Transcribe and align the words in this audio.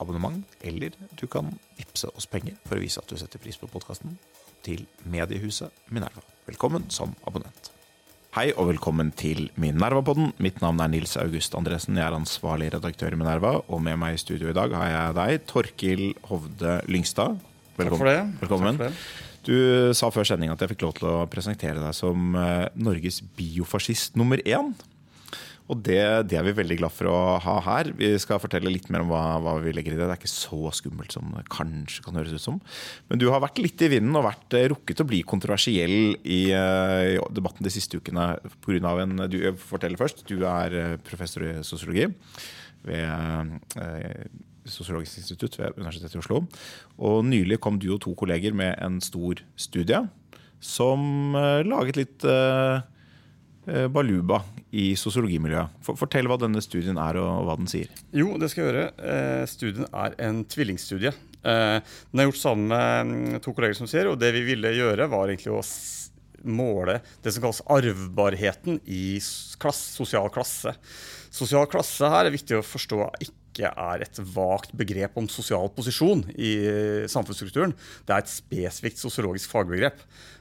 abonnement, 0.00 0.44
eller 0.64 0.94
du 1.20 1.26
kan 1.30 1.52
vippse 1.78 2.10
oss 2.16 2.28
penger 2.30 2.56
for 2.66 2.78
å 2.78 2.82
vise 2.82 3.02
at 3.02 3.10
du 3.10 3.18
setter 3.20 3.42
pris 3.42 3.58
på 3.60 3.68
podkasten, 3.70 4.16
til 4.64 4.84
mediehuset 5.08 5.72
Minerva. 5.92 6.24
Velkommen 6.48 6.88
som 6.92 7.14
abonnent. 7.28 7.70
Hei 8.36 8.50
og 8.54 8.68
velkommen 8.68 9.08
til 9.18 9.48
Minerva-podden. 9.58 10.34
Mitt 10.38 10.60
navn 10.62 10.78
er 10.84 10.92
Nils 10.92 11.16
August 11.18 11.56
Andresen. 11.58 11.96
Jeg 11.98 12.06
er 12.06 12.14
ansvarlig 12.14 12.68
redaktør 12.76 13.16
i 13.16 13.18
Minerva, 13.18 13.56
og 13.66 13.80
med 13.82 13.98
meg 13.98 14.14
i 14.14 14.20
studio 14.22 14.52
i 14.52 14.54
dag 14.54 14.74
har 14.76 14.92
jeg 14.92 15.16
deg, 15.16 15.48
Torkil 15.50 16.04
Hovde 16.28 16.76
Lyngstad. 16.86 17.40
Takk 17.80 17.96
for 17.96 18.06
det. 18.06 18.20
Velkommen. 18.44 18.78
Takk 18.78 18.94
for 18.94 18.94
det. 18.94 19.26
Du 19.48 19.56
sa 19.96 20.10
før 20.12 20.28
sending 20.28 20.52
at 20.52 20.60
jeg 20.60 20.74
fikk 20.74 20.84
lov 20.84 20.94
til 20.98 21.08
å 21.08 21.16
presentere 21.32 21.80
deg 21.80 21.96
som 21.96 22.36
eh, 22.36 22.68
Norges 22.78 23.22
biofascist 23.38 24.18
nummer 24.20 24.38
én. 24.44 24.74
Og 25.70 25.78
det, 25.86 26.00
det 26.26 26.38
er 26.38 26.46
vi 26.48 26.54
veldig 26.58 26.80
glad 26.80 26.94
for 26.94 27.10
å 27.10 27.18
ha 27.44 27.54
her. 27.62 27.92
Vi 27.94 28.10
skal 28.18 28.40
fortelle 28.42 28.72
litt 28.72 28.88
mer 28.90 29.04
om 29.04 29.12
hva, 29.12 29.22
hva 29.42 29.54
vi 29.62 29.74
legger 29.74 29.94
i 29.94 29.98
det. 29.98 30.02
Det 30.02 30.16
er 30.16 30.18
ikke 30.18 30.32
så 30.32 30.72
skummelt 30.74 31.14
som 31.14 31.30
det 31.36 31.44
kanskje 31.52 32.02
kan 32.06 32.18
høres 32.18 32.34
ut 32.34 32.42
som. 32.42 32.58
Men 33.10 33.22
du 33.22 33.28
har 33.30 33.42
vært 33.44 33.62
litt 33.62 33.84
i 33.86 33.90
vinden 33.92 34.18
og 34.18 34.26
vært 34.26 34.58
eh, 34.58 34.66
rukket 34.72 35.04
å 35.04 35.06
bli 35.06 35.22
kontroversiell 35.22 36.16
i, 36.24 36.40
eh, 36.56 37.14
i 37.14 37.18
debatten 37.36 37.66
de 37.66 37.74
siste 37.74 38.00
ukene 38.02 38.32
pga. 38.66 38.94
en 39.04 39.26
Du 39.30 39.38
forteller 39.62 40.00
først. 40.00 40.26
Du 40.26 40.42
er 40.42 40.74
eh, 40.74 40.96
professor 41.06 41.46
i 41.46 41.58
sosiologi 41.66 42.10
ved 42.86 43.58
eh, 43.78 44.30
Sosiologisk 44.70 45.22
institutt 45.22 45.56
ved 45.56 45.78
Universitetet 45.78 46.18
i 46.18 46.20
Oslo. 46.20 46.42
Og 47.00 47.22
nylig 47.24 47.56
kom 47.64 47.78
du 47.80 47.88
og 47.94 48.02
to 48.04 48.12
kolleger 48.14 48.52
med 48.54 48.74
en 48.78 49.00
stor 49.02 49.40
studie 49.56 50.02
som 50.60 51.34
eh, 51.34 51.62
laget 51.64 51.98
litt 51.98 52.26
eh, 52.28 52.82
baluba 53.92 54.40
i 54.72 54.92
sosiologimiljøet. 54.98 55.80
Fortell 55.84 56.26
hva 56.30 56.36
denne 56.40 56.62
studien 56.64 56.98
er, 57.02 57.18
og 57.20 57.44
hva 57.48 57.56
den 57.60 57.68
sier. 57.70 57.90
Jo, 58.16 58.32
det 58.40 58.48
skal 58.52 58.64
jeg 58.64 58.70
gjøre. 58.72 58.86
Eh, 59.12 59.42
studien 59.50 59.86
er 59.90 60.14
en 60.28 60.42
tvillingstudie. 60.48 61.12
Eh, 61.40 61.78
den 62.12 62.22
er 62.22 62.28
gjort 62.30 62.40
sammen 62.40 62.68
med 62.70 63.10
mm, 63.10 63.40
to 63.44 63.52
kolleger, 63.56 63.76
som 63.78 63.90
sier, 63.90 64.08
og 64.12 64.18
det 64.20 64.32
vi 64.36 64.44
ville 64.52 64.72
gjøre, 64.76 65.08
var 65.12 65.28
egentlig 65.32 65.52
å 65.56 65.62
måle 66.48 67.00
det 67.20 67.34
som 67.34 67.42
kalles 67.44 67.60
arvbarheten 67.68 68.78
i 68.88 69.18
s- 69.20 69.56
klass, 69.60 69.82
sosial 69.98 70.30
klasse. 70.32 70.72
Sosial 71.30 71.66
klasse 71.70 72.08
her 72.10 72.26
er 72.30 72.32
viktig 72.34 72.56
å 72.56 72.64
forstå 72.64 73.02
ikke 73.26 73.68
er 73.76 74.06
et 74.06 74.18
vagt 74.32 74.72
begrep 74.78 75.18
om 75.20 75.26
sosial 75.28 75.68
posisjon 75.74 76.22
i 76.38 76.52
eh, 76.64 77.06
samfunnsstrukturen. 77.12 77.74
Det 78.08 78.14
er 78.16 78.22
et 78.24 78.32
spesifikt 78.32 79.02
sosiologisk 79.02 79.50
fagbegrep 79.52 80.00
eh, 80.00 80.39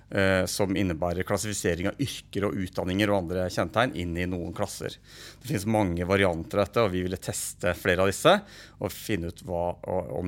som 0.49 0.73
innebærer 0.73 1.27
klassifisering 1.27 1.91
av 1.91 1.99
yrker 2.01 2.47
og 2.47 2.55
utdanninger 2.63 3.11
og 3.11 3.17
andre 3.19 3.43
kjennetegn 3.53 3.91
inn 4.01 4.15
i 4.17 4.25
noen 4.25 4.55
klasser. 4.57 4.95
Det 5.37 5.51
finnes 5.51 5.67
mange 5.69 6.07
varianter 6.09 6.57
av 6.57 6.65
dette, 6.65 6.85
og 6.85 6.95
vi 6.95 7.03
ville 7.05 7.19
teste 7.21 7.75
flere 7.77 8.01
av 8.01 8.09
disse 8.09 8.33
og 8.79 8.93
finne 8.93 9.29
ut 9.29 9.43
hva, 9.45 9.67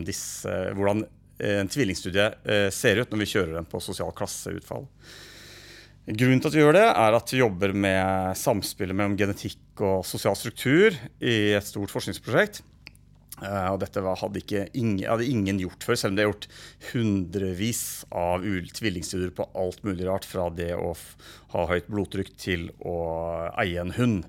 disse, 0.05 0.53
hvordan 0.77 1.01
eh, 1.41 1.57
en 1.63 1.71
tvillingstudie 1.71 2.29
eh, 2.45 2.69
ser 2.73 3.01
ut 3.01 3.09
når 3.09 3.23
vi 3.23 3.31
kjører 3.33 3.57
den 3.57 3.69
på 3.71 3.81
sosial 3.81 4.13
klasseutfall. 4.13 4.85
Grunnen 6.11 6.41
til 6.41 6.49
at 6.49 6.55
vi 6.55 6.63
gjør 6.63 6.75
det, 6.75 6.87
er 6.89 7.15
at 7.15 7.31
vi 7.31 7.39
jobber 7.43 7.75
med 7.77 8.37
samspillet 8.39 8.97
mellom 8.97 9.13
genetikk 9.19 9.83
og 9.85 10.05
sosial 10.07 10.37
struktur 10.37 10.97
i 11.21 11.53
et 11.53 11.67
stort 11.67 11.93
forskningsprosjekt. 11.93 12.63
Eh, 13.41 13.67
og 13.73 13.79
dette 13.81 14.03
var, 14.05 14.19
hadde, 14.21 14.41
ikke, 14.43 14.67
ingen, 14.77 15.01
hadde 15.09 15.25
ingen 15.25 15.59
gjort 15.63 15.85
før, 15.87 15.97
selv 15.97 16.13
om 16.13 16.17
det 16.17 16.23
er 16.23 16.29
gjort 16.29 16.47
hundrevis 16.91 17.83
av 18.13 18.45
tvillingstudier 18.77 19.33
på 19.37 19.47
alt 19.57 19.81
mulig 19.87 20.05
rart, 20.07 20.27
fra 20.29 20.49
det 20.53 20.71
å 20.77 20.93
ha 21.55 21.67
høyt 21.71 21.89
blodtrykk 21.91 22.33
til 22.39 22.69
å 22.85 22.97
eie 23.59 23.81
en 23.81 23.95
hund. 23.97 24.27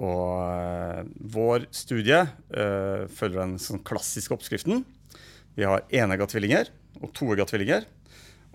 Og 0.00 0.26
uh, 0.44 1.00
vår 1.34 1.66
studie 1.74 2.22
uh, 2.22 3.08
følger 3.10 3.40
den 3.40 3.56
sånn 3.60 3.82
klassiske 3.84 4.36
oppskriften. 4.36 4.84
Vi 5.56 5.66
har 5.66 5.82
enegga 5.92 6.28
tvillinger 6.30 6.70
og 7.00 7.10
toegga 7.16 7.48
tvillinger. 7.48 7.88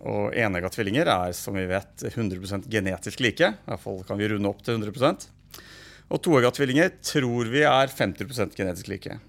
Og 0.05 0.35
enegga 0.37 0.69
tvillinger 0.71 1.09
er 1.09 1.35
som 1.37 1.57
vi 1.57 1.65
vet 1.69 2.05
100% 2.07 2.69
genetisk 2.71 3.21
like. 3.23 3.51
I 3.51 3.69
hvert 3.71 3.83
fall 3.83 4.01
kan 4.07 4.19
vi 4.21 4.29
runde 4.31 4.49
opp 4.49 4.61
til 4.65 4.77
100 4.77 5.27
Og 6.09 6.21
toegga 6.23 6.51
tvillinger 6.55 6.93
tror 7.03 7.51
vi 7.51 7.65
er 7.67 7.91
50% 7.91 8.57
genetisk 8.57 8.91
like. 8.91 9.19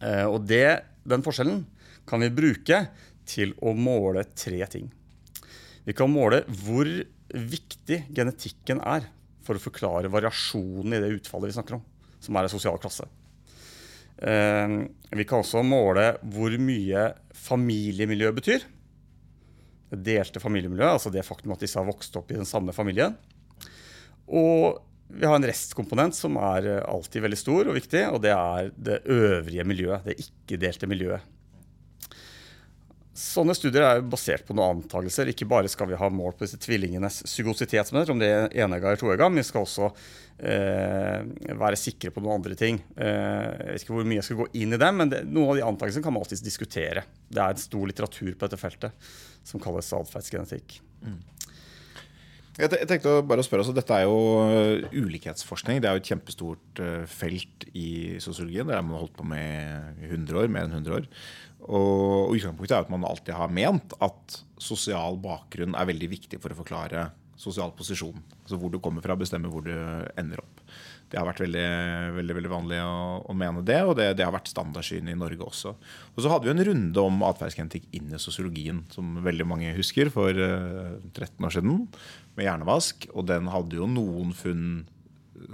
Eh, 0.00 0.26
og 0.26 0.44
det, 0.48 0.84
den 1.06 1.24
forskjellen 1.24 1.64
kan 2.08 2.22
vi 2.24 2.32
bruke 2.34 2.84
til 3.28 3.54
å 3.64 3.72
måle 3.76 4.26
tre 4.36 4.60
ting. 4.70 4.90
Vi 5.84 5.94
kan 5.96 6.12
måle 6.12 6.42
hvor 6.64 6.88
viktig 7.34 8.04
genetikken 8.14 8.80
er 8.84 9.08
for 9.44 9.56
å 9.58 9.62
forklare 9.62 10.12
variasjonen 10.12 10.96
i 10.96 11.02
det 11.02 11.12
utfallet 11.18 11.50
vi 11.50 11.56
snakker 11.58 11.78
om, 11.78 11.84
som 12.22 12.36
er 12.36 12.46
en 12.46 12.52
sosial 12.52 12.78
klasse. 12.80 13.06
Eh, 14.18 14.78
vi 15.10 15.26
kan 15.28 15.42
også 15.42 15.64
måle 15.66 16.14
hvor 16.32 16.54
mye 16.60 17.10
familiemiljø 17.44 18.32
betyr. 18.38 18.64
Det 19.94 20.00
delte 20.06 20.42
familiemiljøet, 20.42 20.96
altså 20.96 21.12
det 21.12 21.26
faktum 21.26 21.54
at 21.54 21.62
disse 21.62 21.78
har 21.78 21.88
vokst 21.88 22.16
opp 22.18 22.32
i 22.32 22.38
den 22.38 22.48
samme 22.48 22.74
familien. 22.76 23.16
Og 24.24 24.80
vi 25.08 25.26
har 25.26 25.36
en 25.36 25.46
restkomponent 25.46 26.16
som 26.16 26.38
er 26.40 26.66
eh, 26.70 26.82
alltid 26.88 27.24
veldig 27.24 27.38
stor 27.38 27.70
og 27.70 27.78
viktig, 27.78 28.02
og 28.10 28.20
det 28.24 28.34
er 28.34 28.72
det 28.74 29.02
øvrige 29.12 29.66
miljøet, 29.68 30.08
det 30.08 30.18
ikke-delte 30.24 30.90
miljøet. 30.90 31.30
Sånne 33.14 33.54
studier 33.54 33.84
er 33.86 34.00
basert 34.10 34.42
på 34.42 34.56
noen 34.58 34.80
antakelser. 34.80 35.28
Ikke 35.30 35.46
bare 35.46 35.70
skal 35.70 35.86
vi 35.86 35.98
ha 36.00 36.08
mål 36.10 36.32
på 36.34 36.48
disse 36.48 36.58
tvillingenes 36.58 37.20
sugositet, 37.30 37.86
som 37.86 37.94
det 37.94 38.02
heter, 38.02 38.14
om 38.16 38.22
det 38.22 38.30
er 38.32 38.56
enegga 38.64 38.90
eller 38.90 38.98
toegga, 38.98 39.28
men 39.30 39.38
vi 39.38 39.46
skal 39.46 39.62
også 39.62 39.90
eh, 40.50 41.52
være 41.54 41.78
sikre 41.78 42.10
på 42.10 42.24
noen 42.24 42.40
andre 42.40 42.58
ting. 42.58 42.80
Eh, 42.98 43.52
jeg 43.52 43.68
vet 43.68 43.84
ikke 43.86 43.94
hvor 43.94 44.08
mye 44.10 44.18
jeg 44.18 44.26
skal 44.26 44.40
gå 44.40 44.48
inn 44.64 44.74
i 44.74 44.80
dem, 44.82 44.98
men 44.98 45.14
det, 45.14 45.22
noen 45.28 45.52
av 45.52 45.60
de 45.60 45.66
antakelsene 45.68 46.08
kan 46.08 46.16
man 46.16 46.26
alltids 46.26 46.42
diskutere. 46.42 47.06
Det 47.30 47.44
er 47.44 47.54
en 47.54 47.62
stor 47.68 47.86
litteratur 47.92 48.32
på 48.34 48.48
dette 48.48 48.58
feltet 48.58 49.14
som 49.46 49.62
kalles 49.62 49.94
atferdsgenetikk. 49.94 50.80
Jeg 52.54 52.70
jeg 52.70 52.86
tenkte 52.86 53.16
bare 53.26 53.42
å 53.42 53.46
spørre, 53.46 53.64
altså, 53.64 53.74
Dette 53.74 53.96
er 53.96 54.04
jo 54.06 55.00
ulikhetsforskning. 55.04 55.80
Det 55.82 55.88
er 55.90 55.96
jo 55.96 56.02
et 56.04 56.10
kjempestort 56.12 56.82
felt 57.10 57.66
i 57.74 58.20
sosiologien. 58.22 58.68
Det 58.68 58.76
har 58.76 58.84
man 58.86 59.00
holdt 59.00 59.16
på 59.18 59.26
med 59.26 59.98
i 59.98 60.12
100 60.12 60.38
år, 60.38 60.52
mer 60.54 60.68
enn 60.68 60.76
100 60.78 60.94
år. 61.00 61.08
Og 61.64 62.36
Utgangspunktet 62.36 62.76
er 62.76 62.84
at 62.84 62.92
man 62.92 63.06
alltid 63.08 63.34
har 63.34 63.50
ment 63.50 63.96
at 64.04 64.38
sosial 64.62 65.18
bakgrunn 65.18 65.74
er 65.74 65.90
veldig 65.90 66.10
viktig 66.12 66.38
for 66.42 66.54
å 66.54 66.60
forklare 66.60 67.08
sosial 67.40 67.72
posisjon. 67.76 68.16
Altså 68.42 68.58
Hvor 68.60 68.72
du 68.72 68.80
kommer 68.82 69.04
fra, 69.04 69.16
bestemmer 69.18 69.52
hvor 69.52 69.64
du 69.66 69.74
ender 70.18 70.42
opp. 70.42 70.62
Det 71.10 71.20
har 71.20 71.28
vært 71.28 71.44
veldig, 71.44 71.66
veldig, 72.16 72.34
veldig 72.38 72.50
vanlig 72.50 72.78
å, 72.82 72.94
å 73.30 73.34
mene 73.38 73.62
det, 73.66 73.76
og 73.86 73.92
det, 73.98 74.08
det 74.18 74.24
har 74.26 74.32
vært 74.34 74.48
standardsyn 74.50 75.12
i 75.12 75.16
Norge 75.18 75.46
også. 75.46 75.74
Og 76.14 76.22
så 76.24 76.32
hadde 76.32 76.48
vi 76.48 76.54
en 76.54 76.64
runde 76.66 77.04
om 77.04 77.20
atferdsgenetikk 77.28 77.86
inn 77.94 78.14
i 78.16 78.20
sosiologien, 78.22 78.80
som 78.90 79.20
veldig 79.22 79.46
mange 79.46 79.74
husker, 79.76 80.10
for 80.14 80.32
eh, 80.34 80.96
13 81.12 81.46
år 81.46 81.54
siden, 81.54 81.84
med 82.34 82.48
hjernevask. 82.48 83.06
Og 83.12 83.28
den 83.30 83.50
hadde 83.52 83.78
jo 83.78 83.86
noen 83.90 84.34
funn 84.34 84.66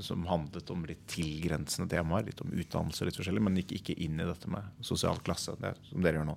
som 0.05 0.25
handlet 0.29 0.71
om 0.73 0.85
litt 0.89 1.03
tilgrensende 1.11 1.91
temaer, 1.91 2.27
litt 2.27 2.41
om 2.45 2.53
utdannelse, 2.53 3.07
litt 3.07 3.19
forskjellig, 3.19 3.43
men 3.45 3.59
gikk 3.61 3.77
ikke 3.79 3.97
inn 4.05 4.21
i 4.21 4.29
dette 4.29 4.51
med 4.51 4.85
sosial 4.85 5.21
klasse, 5.25 5.55
det, 5.61 5.73
som 5.89 6.05
dere 6.05 6.21
gjør 6.21 6.31
nå. 6.31 6.37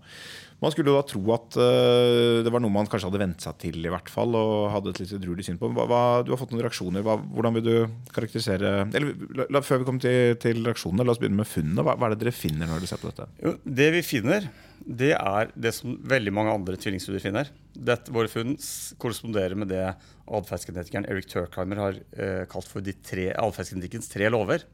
Man 0.64 0.74
skulle 0.74 0.96
da 0.96 1.04
tro 1.08 1.22
at 1.36 1.58
uh, 1.60 2.42
det 2.46 2.54
var 2.54 2.64
noe 2.64 2.74
man 2.74 2.90
kanskje 2.90 3.10
hadde 3.10 3.22
vent 3.24 3.46
seg 3.46 3.58
til, 3.62 3.80
i 3.84 3.92
hvert 3.92 4.12
fall, 4.12 4.36
og 4.40 4.72
hadde 4.74 4.94
et 4.94 5.04
litt 5.04 5.16
edruelig 5.20 5.48
syn 5.48 5.60
på. 5.62 5.72
Hva, 5.76 5.88
hva, 5.90 6.04
du 6.24 6.34
har 6.34 6.42
fått 6.42 6.54
noen 6.56 6.64
reaksjoner. 6.66 7.06
Hva, 7.06 7.18
hvordan 7.36 7.58
vil 7.58 7.66
du 7.68 7.74
karakterisere 8.16 8.76
eller 8.92 9.12
la, 9.36 9.48
la, 9.52 9.64
Før 9.64 9.82
vi 9.82 9.88
kommer 9.88 10.04
til, 10.04 10.38
til 10.44 10.64
reaksjonene, 10.66 11.06
la 11.08 11.16
oss 11.16 11.22
begynne 11.22 11.42
med 11.42 11.50
funnene. 11.50 11.84
Hva, 11.86 11.98
hva 11.98 12.10
er 12.10 12.16
det 12.16 12.26
dere 12.26 12.36
finner 12.36 12.70
når 12.70 12.84
dere 12.84 12.94
ser 12.94 13.04
på 13.04 13.12
dette? 13.12 13.30
Jo, 13.44 13.56
det 13.82 13.90
vi 13.98 14.04
finner, 14.06 14.48
det 14.84 15.14
er 15.16 15.52
det 15.56 15.72
som 15.76 15.96
veldig 16.10 16.32
mange 16.36 16.54
andre 16.54 16.76
tvillingstudier 16.80 17.24
finner. 17.24 17.50
Dette, 17.74 18.12
våre 18.14 18.30
funn 18.32 18.56
korresponderer 19.00 19.56
med 19.58 19.72
det 19.72 19.86
atferdsgenetikeren 20.28 21.08
Eric 21.10 21.30
Turkheimer 21.32 21.80
har 21.80 22.00
eh, 22.18 22.44
kalt 22.52 22.68
for 22.68 22.84
atferdsgenetikkens 22.84 24.12
tre 24.12 24.30
lover. 24.32 24.66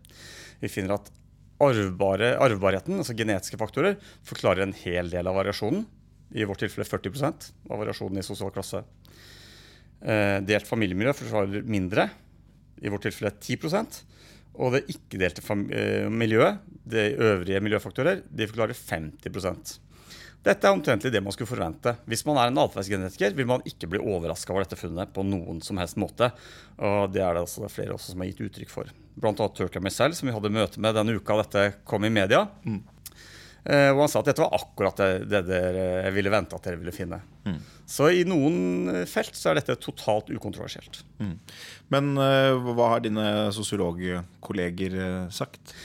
Vi 0.59 0.71
finner 0.71 0.97
at 0.97 1.11
arvbare, 1.61 2.33
arvbarheten, 2.41 2.97
altså 2.97 3.15
genetiske 3.17 3.59
faktorer, 3.59 3.97
forklarer 4.25 4.65
en 4.65 4.75
hel 4.81 5.11
del 5.11 5.29
av 5.29 5.37
variasjonen. 5.37 5.85
I 6.33 6.45
vårt 6.45 6.61
tilfelle 6.61 6.87
40% 6.87 7.49
av 7.69 7.81
variasjonen 7.81 8.21
i 8.21 8.25
sosial 8.25 8.53
klasse. 8.53 8.81
Eh, 9.99 10.37
delt 10.45 10.69
familiemiljø 10.69 11.13
forklarer 11.21 11.67
mindre. 11.69 12.07
I 12.81 12.89
vårt 12.89 13.03
tilfelle 13.09 13.33
10% 13.35 14.05
Og 14.59 14.73
det 14.73 14.87
ikke-delte 14.91 15.43
eh, 15.75 16.07
miljøet, 16.09 16.63
de 16.89 17.03
øvrige 17.21 17.61
miljøfaktorer, 17.61 18.23
de 18.25 18.47
forklarer 18.49 18.73
50 18.73 19.79
Dette 20.39 20.69
er 20.69 20.71
omtrentlig 20.71 21.11
det 21.11 21.19
man 21.23 21.35
skulle 21.35 21.49
forvente. 21.49 21.93
Hvis 22.07 22.23
man 22.27 22.37
er 22.39 22.47
en 22.47 22.61
atferdsgenetiker, 22.61 23.33
vil 23.35 23.47
man 23.49 23.63
ikke 23.67 23.89
bli 23.91 23.99
overraska 23.99 24.53
over 24.53 24.63
dette 24.63 24.79
funnet 24.79 25.11
på 25.15 25.25
noen 25.27 25.59
som 25.65 25.81
helst 25.81 25.99
måte. 25.99 26.31
Og 26.79 27.11
det 27.11 27.23
er 27.25 27.35
det 27.35 27.43
altså 27.43 27.67
flere 27.71 27.97
også 27.97 28.13
som 28.13 28.23
har 28.23 28.31
gitt 28.31 28.45
uttrykk 28.47 28.71
for. 28.71 28.93
Blant 29.19 29.41
annet 29.43 29.59
Turker 29.59 29.83
Missel, 29.83 30.15
som 30.15 30.29
vi 30.29 30.35
hadde 30.35 30.53
møte 30.55 30.79
med 30.79 30.95
denne 30.95 31.17
uka 31.19 31.41
dette 31.41 31.65
kom 31.83 32.07
i 32.07 32.13
media. 32.13 32.45
Mm. 32.63 32.79
Eh, 33.67 33.89
og 33.91 34.05
han 34.05 34.11
sa 34.11 34.21
at 34.21 34.29
dette 34.31 34.41
var 34.41 34.55
akkurat 34.55 35.01
det, 35.01 35.27
det 35.27 35.43
dere 35.49 36.13
ville 36.15 36.31
vente 36.31 36.55
at 36.55 36.63
dere 36.65 36.79
ville 36.79 36.95
finne. 36.95 37.19
Mm. 37.43 37.59
Så 37.89 38.07
i 38.15 38.23
noen 38.27 39.03
felt 39.09 39.35
så 39.35 39.51
er 39.51 39.59
dette 39.59 39.75
totalt 39.83 40.31
ukontroversielt. 40.31 41.01
Mm. 41.19 41.35
Men 41.91 42.11
eh, 42.23 42.71
hva 42.71 42.93
har 42.95 43.03
dine 43.03 43.49
sosiologkolleger 43.55 44.95
uh, 44.95 45.27
sagt? 45.33 45.75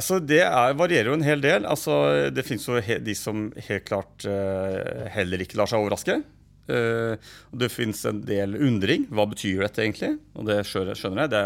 Altså, 0.00 0.18
Det 0.24 0.40
er, 0.40 0.74
varierer 0.78 1.10
jo 1.10 1.18
en 1.18 1.26
hel 1.26 1.42
del. 1.44 1.68
Altså, 1.68 2.30
det 2.32 2.46
fins 2.46 2.64
jo 2.68 2.80
he, 2.80 2.96
de 3.04 3.14
som 3.16 3.50
helt 3.68 3.86
klart 3.88 4.24
uh, 4.24 5.04
heller 5.12 5.44
ikke 5.44 5.60
lar 5.60 5.68
seg 5.68 5.82
overraske. 5.82 6.20
Uh, 6.70 7.20
det 7.60 7.68
fins 7.72 8.00
en 8.08 8.22
del 8.24 8.56
undring. 8.56 9.04
Hva 9.12 9.28
betyr 9.28 9.66
dette 9.66 9.84
egentlig? 9.84 10.14
Og 10.38 10.48
det 10.48 10.62
skjønner 10.64 11.26
jeg. 11.26 11.32
Det, 11.34 11.44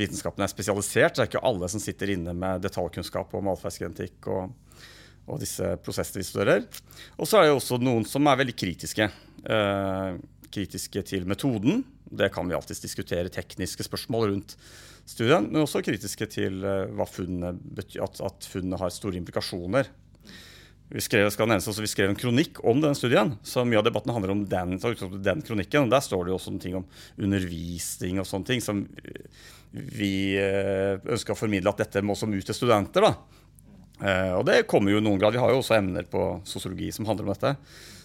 vitenskapen 0.00 0.46
er 0.46 0.52
spesialisert. 0.52 1.16
Det 1.16 1.24
er 1.26 1.30
ikke 1.30 1.44
alle 1.44 1.68
som 1.70 1.82
sitter 1.82 2.14
inne 2.14 2.34
med 2.36 2.64
detaljkunnskap 2.64 3.34
om 3.36 3.52
atferdsgenetikk 3.52 4.30
og, 4.32 4.54
og, 5.28 5.36
disse 5.42 5.74
prosessene 5.84 6.22
vi 6.22 6.28
studerer. 6.30 6.64
Og 7.18 7.28
så 7.28 7.42
er 7.42 7.50
det 7.50 7.58
også 7.58 7.82
noen 7.82 8.08
som 8.08 8.30
er 8.30 8.40
veldig 8.40 8.56
kritiske. 8.64 9.10
Uh, 9.44 10.16
kritiske 10.54 11.04
til 11.10 11.28
metoden. 11.28 11.84
Det 12.14 12.32
kan 12.32 12.48
vi 12.48 12.56
alltids 12.56 12.80
diskutere 12.80 13.32
tekniske 13.32 13.84
spørsmål 13.86 14.30
rundt 14.30 14.56
studien, 15.08 15.50
men 15.50 15.64
også 15.64 15.82
kritiske 15.84 16.28
til 16.32 16.62
hva 16.64 17.06
funnet 17.08 17.60
at, 18.00 18.20
at 18.24 18.48
funnet 18.48 18.80
har 18.80 18.92
store 18.94 19.20
implikasjoner. 19.20 19.90
Vi 20.94 21.00
skrev, 21.00 21.26
nevnes, 21.48 21.78
vi 21.80 21.88
skrev 21.88 22.10
en 22.12 22.18
kronikk 22.18 22.60
om 22.62 22.80
den 22.82 22.94
studien, 22.94 23.32
så 23.42 23.64
mye 23.64 23.80
av 23.80 23.86
debatten 23.86 24.12
handler 24.12 24.34
om 24.34 24.42
den, 24.46 24.76
den 25.24 25.40
kronikken. 25.42 25.86
og 25.86 25.94
Der 25.94 26.04
står 26.04 26.26
det 26.26 26.34
jo 26.34 26.36
også 26.36 26.52
noen 26.52 26.62
ting 26.62 26.76
om 26.76 26.84
undervisning 27.16 28.20
og 28.20 28.28
sånne 28.28 28.50
ting 28.50 28.60
som 28.62 28.84
vi 29.72 30.36
uh, 30.38 31.00
ønsker 31.02 31.34
å 31.34 31.38
formidle 31.38 31.72
at 31.72 31.80
dette 31.82 32.04
må 32.04 32.14
som 32.18 32.30
ut 32.30 32.46
til 32.46 32.56
studenter. 32.56 33.08
da. 33.08 33.14
Uh, 34.04 34.32
og 34.38 34.44
det 34.46 34.66
kommer 34.70 34.92
jo 34.92 35.00
i 35.00 35.06
noen 35.06 35.18
grad. 35.18 35.34
Vi 35.34 35.42
har 35.42 35.54
jo 35.54 35.62
også 35.62 35.78
emner 35.80 36.06
på 36.10 36.28
sosiologi 36.46 36.92
som 36.94 37.08
handler 37.08 37.26
om 37.26 37.32
dette. 37.32 37.54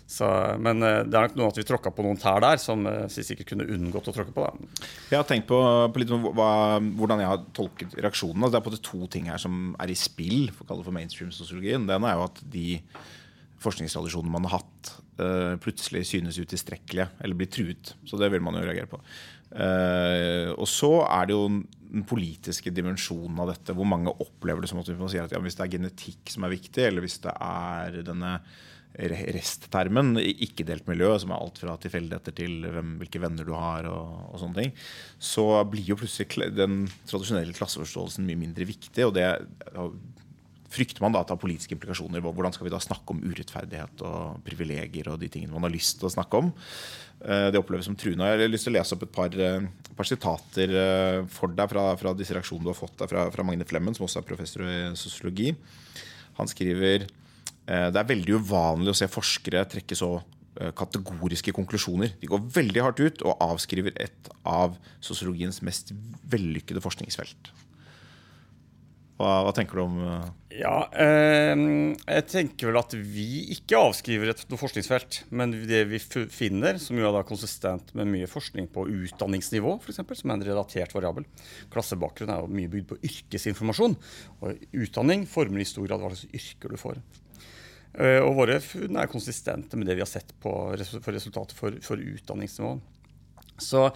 Så, 0.10 0.26
men 0.58 0.82
eh, 0.82 1.04
det 1.06 1.14
er 1.14 1.28
nok 1.28 1.36
noe 1.38 1.52
at 1.52 1.60
vi 1.60 1.66
tråkka 1.70 1.92
på 1.94 2.02
noen 2.02 2.18
tær 2.18 2.42
der 2.42 2.58
som 2.62 2.82
vi 2.82 2.94
eh, 3.06 3.26
sikkert 3.28 3.52
kunne 3.52 3.68
unngått 3.70 4.10
å 4.10 4.14
tråkke 4.16 4.34
på. 4.34 4.42
Da. 4.42 4.80
Jeg 5.12 5.20
har 5.20 5.28
tenkt 5.30 5.46
på, 5.52 5.60
på 5.94 6.02
litt 6.02 6.10
hva, 6.10 6.50
hvordan 6.82 7.22
jeg 7.22 7.30
har 7.30 7.44
tolket 7.54 7.94
reaksjonene. 8.00 8.48
Altså, 8.48 8.56
det 8.56 8.60
er 8.60 8.66
på 8.66 8.74
det 8.74 8.82
to 8.88 9.10
ting 9.14 9.30
her 9.30 9.42
som 9.42 9.76
er 9.78 9.94
i 9.94 9.98
spill 10.00 10.50
for 10.56 10.72
for 10.72 10.96
mainstream-sosiologien. 10.96 11.86
Det 11.86 12.00
ene 12.00 12.10
er 12.10 12.18
jo 12.18 12.26
at 12.26 12.42
de 12.56 12.66
forskningstradisjonene 13.60 14.34
man 14.34 14.48
har 14.48 14.62
hatt, 14.62 14.92
uh, 15.20 15.56
plutselig 15.60 16.06
synes 16.08 16.38
utilstrekkelige 16.40 17.10
eller 17.20 17.38
blir 17.38 17.50
truet. 17.52 17.92
Så 18.08 18.18
det 18.18 18.30
vil 18.32 18.42
man 18.46 18.56
jo 18.56 18.64
reagere 18.64 18.88
på. 18.90 19.02
Uh, 19.52 20.56
og 20.56 20.64
så 20.72 20.94
er 21.04 21.28
det 21.28 21.36
jo 21.36 21.44
den 21.50 22.06
politiske 22.08 22.72
dimensjonen 22.74 23.44
av 23.44 23.52
dette. 23.52 23.76
Hvor 23.76 23.90
mange 23.90 24.16
opplever 24.16 24.64
det 24.64 24.72
som 24.72 24.80
at 24.82 24.90
vi 24.90 24.98
må 24.98 25.12
si 25.12 25.20
at 25.22 25.36
ja, 25.36 25.44
hvis 25.44 25.60
det 25.60 25.66
er 25.68 25.76
genetikk 25.76 26.34
som 26.34 26.48
er 26.48 26.56
viktig, 26.56 26.86
eller 26.88 27.06
hvis 27.06 27.20
det 27.26 27.36
er 27.36 28.00
denne 28.08 28.38
resttermen, 28.98 30.18
ikke-delt 30.18 30.88
miljø, 30.90 31.12
som 31.22 31.32
er 31.32 31.40
alt 31.40 31.60
fra 31.62 31.76
tilfeldigheter 31.80 32.36
til 32.36 32.66
hvem, 32.66 32.96
hvilke 33.00 33.22
venner 33.24 33.48
du 33.48 33.54
har, 33.56 33.88
og, 33.88 34.32
og, 34.32 34.40
sånne 34.42 34.64
ting, 34.64 34.74
så 35.22 35.46
blir 35.70 35.92
jo 35.92 36.00
plutselig 36.00 36.50
den 36.58 36.82
tradisjonelle 37.10 37.56
klasseforståelsen 37.56 38.26
mye 38.28 38.42
mindre 38.48 38.68
viktig. 38.68 39.06
og 39.06 39.14
det 39.16 39.30
frykter 40.70 41.02
man 41.02 41.14
da 41.14 41.24
at 41.24 41.30
det 41.30 41.34
har 41.34 41.42
politiske 41.42 41.74
implikasjoner. 41.76 42.22
Hvordan 42.22 42.54
skal 42.54 42.68
vi 42.68 42.74
da 42.74 42.80
snakke 42.84 43.14
om 43.14 43.22
urettferdighet 43.26 44.04
og 44.06 44.42
privilegier 44.46 45.10
og 45.10 45.20
de 45.22 45.30
tingene 45.32 45.56
man 45.56 45.66
har 45.66 45.74
lyst 45.74 45.98
til 46.00 46.10
å 46.10 46.14
snakke 46.14 46.44
om? 46.44 46.52
Eh, 47.26 47.48
det 47.52 47.60
oppleves 47.60 47.90
som 47.90 47.98
truende. 48.00 48.28
Jeg 48.30 48.44
har 48.44 48.52
lyst 48.52 48.68
til 48.68 48.76
å 48.76 48.78
lese 48.78 48.96
opp 48.96 49.06
et 49.08 49.16
par, 49.16 49.34
eh, 49.34 49.66
par 49.98 50.08
sitater 50.08 50.76
eh, 50.84 51.22
for 51.34 51.56
deg 51.58 51.72
fra, 51.74 51.86
fra, 52.00 52.14
disse 52.14 52.38
reaksjonene 52.38 52.70
du 52.70 52.72
har 52.72 52.78
fått 52.78 53.02
fra, 53.10 53.26
fra 53.34 53.46
Magne 53.48 53.68
Flemmen, 53.68 53.98
som 53.98 54.06
også 54.06 54.22
er 54.22 54.30
professor 54.30 54.64
i 54.68 54.78
sosiologi. 55.00 55.56
Han 56.38 56.48
skriver 56.48 57.10
det 57.94 58.02
er 58.02 58.12
veldig 58.12 58.40
uvanlig 58.42 58.94
å 58.94 58.98
se 58.98 59.10
forskere 59.12 59.66
trekke 59.70 59.98
så 59.98 60.16
eh, 60.60 60.74
kategoriske 60.78 61.54
konklusjoner. 61.56 62.16
De 62.22 62.30
går 62.32 62.46
veldig 62.58 62.86
hardt 62.86 63.02
ut 63.04 63.26
og 63.26 63.42
avskriver 63.46 63.94
et 64.02 64.34
av 64.48 64.78
sosiologiens 65.06 65.62
mest 65.66 65.94
vellykkede 66.32 66.82
forskningsfelt. 66.84 67.52
Hva, 69.20 69.42
hva, 69.44 69.52
tenker 69.52 69.76
du 69.76 69.82
om 69.84 69.98
uh... 70.00 70.28
Ja, 70.56 70.86
eh, 70.96 71.52
Jeg 71.52 72.26
tenker 72.32 72.70
vel 72.70 72.80
at 72.80 72.94
vi 72.96 73.52
ikke 73.52 73.82
avskriver 73.90 74.32
et 74.32 74.46
forskningsfelt. 74.48 75.26
Men 75.36 75.52
det 75.68 75.84
vi 75.92 76.00
finner, 76.32 76.80
som 76.80 76.98
jo 76.98 77.12
er 77.12 77.28
konsistent 77.28 77.92
med 78.00 78.08
mye 78.14 78.30
forskning 78.32 78.72
på 78.72 78.88
utdanningsnivå, 78.88 79.76
for 79.84 79.92
eksempel, 79.92 80.18
som 80.18 80.32
er 80.32 80.40
en 80.40 80.48
relatert 80.48 80.96
variabel 80.96 81.28
Klassebakgrunn 81.74 82.32
er 82.32 82.46
jo 82.46 82.54
mye 82.62 82.72
bygd 82.72 82.94
på 82.94 83.02
yrkesinformasjon. 83.12 84.00
Og 84.40 84.70
utdanning 84.86 85.28
former 85.28 85.62
i 85.62 85.68
stor 85.68 85.86
grad 85.86 86.00
hva 86.00 86.16
slags 86.16 86.40
yrker 86.40 86.72
du 86.72 86.80
får. 86.80 87.04
Eh, 87.98 88.20
og 88.22 88.36
våre 88.38 88.60
funn 88.62 89.00
er 89.00 89.10
konsistente 89.10 89.78
med 89.80 89.90
det 89.90 89.98
vi 89.98 90.04
har 90.06 90.10
sett 90.10 90.36
på 90.44 90.54
for 90.78 91.16
resultatet 91.16 91.58
for, 91.58 91.78
for 91.86 92.02
utdanningsnivået. 92.02 92.98
Så, 93.60 93.90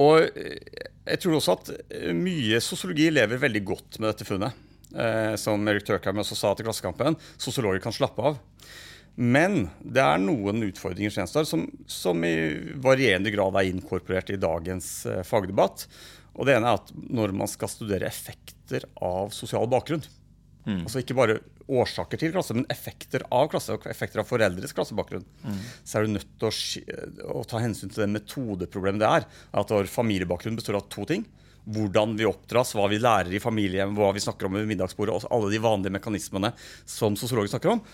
og 0.00 0.30
eh, 0.38 0.86
jeg 1.04 1.22
tror 1.22 1.38
også 1.38 1.56
at 1.58 1.72
eh, 1.90 2.12
mye 2.16 2.60
sosiologi 2.64 3.10
lever 3.12 3.42
veldig 3.42 3.64
godt 3.68 3.98
med 3.98 4.12
dette 4.12 4.28
funnet. 4.28 4.66
Eh, 4.90 5.34
som 5.38 5.66
Erik 5.70 5.86
Tørkheim 5.86 6.22
også 6.22 6.38
sa 6.38 6.54
til 6.54 6.66
Klassekampen, 6.66 7.18
sosiologer 7.38 7.82
kan 7.82 7.94
slappe 7.94 8.30
av. 8.30 8.38
Men 9.20 9.66
det 9.82 10.00
er 10.00 10.22
noen 10.22 10.62
utfordringer 10.64 11.12
som, 11.28 11.66
som 11.90 12.24
i 12.24 12.34
varierende 12.80 13.32
grad 13.34 13.58
er 13.58 13.68
inkorporert 13.68 14.30
i 14.32 14.40
dagens 14.40 14.88
eh, 15.10 15.20
fagdebatt. 15.26 15.84
Og 16.38 16.46
det 16.46 16.56
ene 16.56 16.70
er 16.70 16.78
at 16.78 16.94
når 17.10 17.34
man 17.36 17.50
skal 17.50 17.68
studere 17.68 18.08
effekter 18.08 18.86
av 19.02 19.34
sosial 19.34 19.66
bakgrunn, 19.70 20.06
Mm. 20.66 20.82
Altså 20.84 21.00
ikke 21.00 21.16
bare 21.16 21.38
årsaker 21.70 22.20
til 22.20 22.32
klasse, 22.34 22.54
men 22.56 22.66
effekter 22.72 23.24
av 23.34 23.50
klasse 23.52 23.74
og 23.76 23.86
effekter 23.90 24.22
av 24.22 24.28
foreldres 24.28 24.74
klassebakgrunn. 24.76 25.26
Mm. 25.44 25.58
Så 25.86 25.98
er 25.98 26.06
du 26.06 26.14
nødt 26.16 26.30
til 26.40 26.48
å, 26.48 26.54
å, 27.40 27.44
ta 27.48 27.62
hensyn 27.62 27.92
til 27.92 28.04
det 28.04 28.10
metodeproblemet 28.14 29.02
det 29.02 29.10
er. 29.20 29.28
At 29.62 29.72
vår 29.74 29.90
familiebakgrunn 29.90 30.58
består 30.58 30.80
av 30.80 30.88
to 30.92 31.06
ting. 31.08 31.26
Hvordan 31.70 32.16
vi 32.18 32.26
oppdras, 32.28 32.74
hva 32.74 32.88
vi 32.90 33.00
lærer 33.00 33.34
i 33.36 33.42
familien, 33.42 33.92
hva 33.96 34.10
vi 34.16 34.22
snakker 34.24 34.48
om 34.48 34.58
ved 34.58 34.70
middagsbordet. 34.70 35.28
Alle 35.30 35.52
de 35.52 35.60
vanlige 35.62 35.94
mekanismene 35.98 36.54
som 36.88 37.18
sosiologer 37.20 37.54
snakker 37.54 37.76
om. 37.76 37.84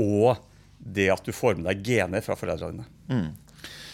Og 0.00 0.34
det 0.80 1.10
at 1.12 1.26
du 1.26 1.34
får 1.36 1.58
med 1.58 1.68
deg 1.68 1.86
gener 1.86 2.24
fra 2.24 2.38
foreldrene 2.40 2.80
dine. 2.80 2.90
Mm. 3.12 3.30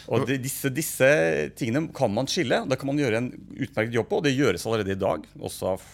Og 0.06 0.23
de, 0.29 0.37
disse, 0.39 0.71
disse, 0.71 1.09
tingene 1.58 1.89
kan 1.94 2.13
man 2.15 2.29
skille. 2.31 2.63
Det 2.70 2.79
kan 2.79 2.91
man 2.93 3.01
gjøre 3.01 3.20
en 3.20 3.31
utmerket 3.34 3.96
jobb 3.96 4.10
på, 4.10 4.20
og 4.20 4.27
det 4.29 4.37
gjøres 4.37 4.67
allerede 4.69 4.94
i 4.94 5.01
dag. 5.01 5.25
også 5.41 5.72
av 5.75 5.87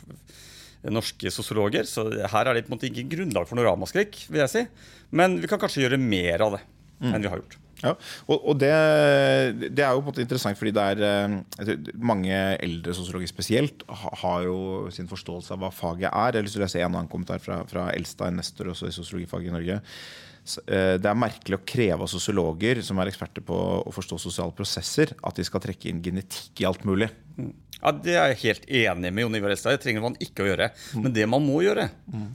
norske 0.90 1.30
sosiologer. 1.30 1.86
Så 1.88 2.08
her 2.10 2.48
er 2.48 2.56
det 2.56 2.66
på 2.66 2.72
en 2.72 2.76
måte 2.78 2.90
ikke 2.90 3.10
grunnlag 3.14 3.48
for 3.48 3.58
noe 3.58 3.68
ramaskrik, 3.68 4.24
vil 4.28 4.42
jeg 4.42 4.52
si. 4.52 4.62
Men 5.14 5.38
vi 5.42 5.50
kan 5.50 5.60
kanskje 5.62 5.84
gjøre 5.84 6.00
mer 6.02 6.46
av 6.46 6.56
det 6.56 6.64
enn 7.02 7.22
vi 7.22 7.30
har 7.30 7.40
gjort. 7.40 7.58
Ja, 7.82 7.96
og, 8.30 8.44
og 8.46 8.58
det, 8.62 8.70
det, 9.74 9.82
er 9.82 9.90
jo 9.90 10.02
på 10.02 10.04
en 10.04 10.08
måte 10.12 10.22
interessant, 10.22 10.58
fordi 10.58 10.70
det 10.76 10.82
er 10.92 11.00
eh, 11.02 11.72
mange 11.98 12.36
eldre 12.62 12.94
sosiologer 12.94 13.30
spesielt 13.30 13.82
har 14.22 14.44
jo 14.46 14.58
sin 14.94 15.10
forståelse 15.10 15.56
av 15.56 15.64
hva 15.64 15.72
faget 15.74 16.06
er. 16.06 16.36
Jeg 16.36 16.38
har 16.38 16.46
lyst 16.46 16.56
til 16.58 16.62
å 16.62 16.64
lese 16.66 16.82
en 16.82 16.92
annen 16.92 17.10
kommentar 17.10 17.42
fra, 17.42 17.62
fra 17.70 17.88
Elstein 17.96 18.38
Nestor, 18.38 18.70
også 18.70 18.86
i 18.86 18.94
sosiologifaget 18.94 19.50
i 19.50 19.56
Norge. 19.56 19.80
Eh, 20.42 20.94
det 21.02 21.10
er 21.10 21.18
merkelig 21.18 21.58
å 21.58 21.64
kreve 21.66 22.06
av 22.06 22.10
sosiologer 22.10 22.84
som 22.86 23.02
er 23.02 23.10
eksperter 23.10 23.44
på 23.50 23.58
å 23.82 23.94
forstå 23.94 24.20
sosiale 24.28 24.54
prosesser, 24.58 25.16
at 25.18 25.38
de 25.38 25.46
skal 25.46 25.62
trekke 25.66 25.90
inn 25.90 26.02
genetikk 26.06 26.62
i 26.62 26.68
alt 26.70 26.86
mulig. 26.86 27.10
Mm. 27.34 27.50
Ja, 27.82 27.92
Det 27.92 28.14
er 28.14 28.32
jeg 28.32 28.40
helt 28.44 28.66
enig 28.70 29.10
med 29.12 29.24
Jon 29.24 29.36
Ivar 29.36 29.50
Elstad 29.50 29.74
Det 29.74 29.82
trenger 29.82 30.04
man 30.04 30.16
ikke 30.22 30.44
å 30.44 30.50
gjøre. 30.52 30.70
Men 30.94 31.12
det 31.16 31.26
man 31.26 31.42
må 31.44 31.62
gjøre, 31.64 31.88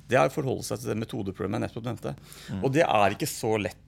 det 0.10 0.18
er 0.20 0.27
å 0.27 0.34
forholde 0.34 0.66
seg 0.68 0.82
til 0.82 0.92
det 0.92 0.98
metodeproblemet 1.06 1.62
jeg 1.62 1.70
nettopp 1.70 1.88
nevnte. 1.88 2.16
Og 2.62 2.74
det 2.75 2.84
er 2.84 3.16
ikke 3.16 3.30
så 3.32 3.54
lett. 3.62 3.84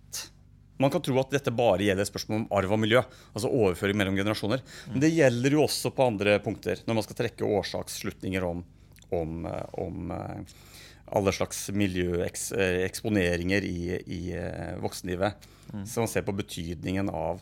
Man 0.80 0.92
kan 0.94 1.04
tro 1.04 1.18
at 1.20 1.34
dette 1.36 1.51
bare 1.51 1.84
gjelder 1.84 2.08
spørsmål 2.08 2.38
om 2.39 2.48
arv 2.56 2.72
og 2.72 2.80
miljø. 2.80 3.01
altså 3.34 3.51
overføring 3.51 3.98
mellom 4.00 4.16
generasjoner. 4.16 4.63
Men 4.94 5.04
det 5.04 5.12
gjelder 5.12 5.51
jo 5.58 5.66
også 5.66 5.92
på 5.92 6.08
andre 6.08 6.38
punkter, 6.39 6.80
når 6.88 6.96
man 6.96 7.04
skal 7.04 7.20
trekke 7.20 7.50
årsaksslutninger 7.60 8.46
om, 8.48 8.63
om, 9.12 9.46
eh, 9.46 9.66
om 9.84 10.12
eh, 10.16 10.56
alle 11.12 11.34
slags 11.36 11.66
miljøeksponeringer 11.75 13.68
i, 13.68 14.00
i 14.08 14.22
eh, 14.38 14.78
voksenlivet. 14.80 15.50
Så 15.86 16.00
man 16.00 16.08
ser 16.10 16.24
på 16.25 16.34
betydningen 16.34 17.12
av 17.12 17.42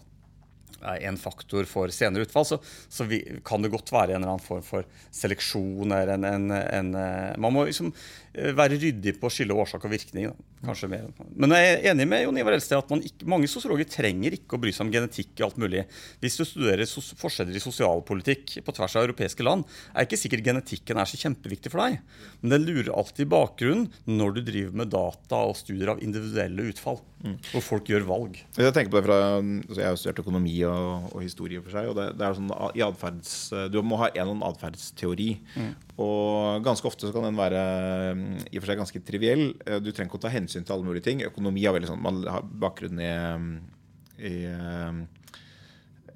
en 1.02 1.18
faktor 1.18 1.66
for 1.66 1.90
senere 1.94 2.28
utfall, 2.28 2.46
så, 2.46 2.58
så 2.90 3.08
vi, 3.10 3.22
kan 3.46 3.64
det 3.64 3.72
godt 3.74 3.92
være 3.92 4.14
en 4.14 4.22
eller 4.22 4.36
annen 4.36 4.44
form 4.46 4.64
for 4.66 4.86
seleksjon. 5.16 5.92
En, 5.96 6.28
en, 6.28 6.52
en, 6.52 6.92
man 7.42 7.56
må 7.56 7.66
liksom 7.66 7.90
eh, 7.90 8.26
være 8.38 8.77
ryddig 8.77 9.15
på 9.17 9.29
å 9.29 9.34
skille 9.34 9.56
årsak 9.58 9.86
og 9.88 9.94
virkning. 9.94 10.29
Da. 10.29 10.48
Kanskje 10.67 10.89
mer. 10.91 11.08
Men 11.38 11.53
jeg 11.53 11.70
er 11.72 11.88
enig 11.91 12.08
med 12.10 12.24
Jon 12.24 12.39
Ivar 12.41 12.56
Elsted 12.58 12.77
at 12.79 13.08
ikke, 13.10 13.27
mange 13.29 13.50
sosiologer 13.50 13.88
trenger 13.89 14.36
ikke 14.38 14.58
å 14.58 14.62
bry 14.62 14.74
seg 14.74 14.88
om 14.88 14.94
genetikk 14.94 15.34
og 15.38 15.46
alt 15.48 15.60
mulig. 15.62 15.84
Hvis 16.24 16.38
du 16.39 16.44
studerer 16.48 16.89
forskjeller 17.22 17.58
i 17.58 17.63
sosialpolitikk 17.63 18.58
på 18.65 18.75
tvers 18.77 18.98
av 18.98 19.08
europeiske 19.08 19.46
land, 19.46 19.65
er 19.94 20.08
ikke 20.08 20.20
sikkert 20.22 20.46
genetikken 20.50 21.01
er 21.01 21.10
så 21.10 21.20
kjempeviktig 21.22 21.74
for 21.74 21.84
deg. 21.86 22.00
Men 22.41 22.56
den 22.56 22.67
lurer 22.70 22.94
alltid 22.94 23.25
i 23.27 23.32
bakgrunnen 23.34 24.17
når 24.20 24.38
du 24.38 24.41
driver 24.51 24.82
med 24.84 24.94
data 24.94 25.44
og 25.50 25.58
studier 25.60 25.94
av 25.94 26.03
individuelle 26.03 26.70
utfall. 26.72 27.01
Mm. 27.25 27.38
Hvor 27.50 27.63
folk 27.65 27.88
gjør 27.89 28.06
valg. 28.06 28.36
Jeg 28.53 28.74
tenker 28.75 28.91
på 28.94 29.00
det 29.00 29.08
fra, 29.08 29.17
altså 29.41 29.79
Jeg 29.82 29.89
har 29.89 29.96
studert 29.98 30.22
økonomi 30.22 30.53
og, 30.70 31.08
og 31.15 31.24
historie 31.25 31.63
for 31.65 31.74
seg. 31.74 31.89
og 31.89 31.98
det, 31.98 32.12
det 32.20 32.27
er 32.27 32.38
sånn, 32.38 32.51
i 32.77 32.84
adferds, 32.86 33.34
Du 33.74 33.79
må 33.82 33.98
ha 34.03 34.12
en 34.12 34.22
eller 34.22 34.36
annen 34.36 34.46
atferdsteori. 34.46 35.32
Mm. 35.58 35.72
Og 35.98 36.62
ganske 36.66 36.86
ofte 36.86 37.08
så 37.08 37.13
kan 37.16 37.25
den 37.25 37.39
være 37.39 37.62
i 38.51 38.60
og 38.60 38.62
for 38.62 38.70
seg 38.70 38.82
ganske 38.84 39.01
triviell. 39.06 39.48
Du 39.82 39.89
trenger 39.89 40.12
ikke 40.12 40.20
å 40.20 40.25
ta 40.27 40.34
hensyn 40.34 40.66
til 40.66 40.75
alle 40.75 40.86
mulige 40.86 41.08
ting. 41.08 41.24
Økonomi 41.25 41.63
er 41.66 41.74
veldig 41.74 41.89
sånn, 41.89 42.04
man 42.06 42.22
har 42.30 42.46
bakgrunn 42.46 43.01
i, 43.01 43.13
i 44.30 44.34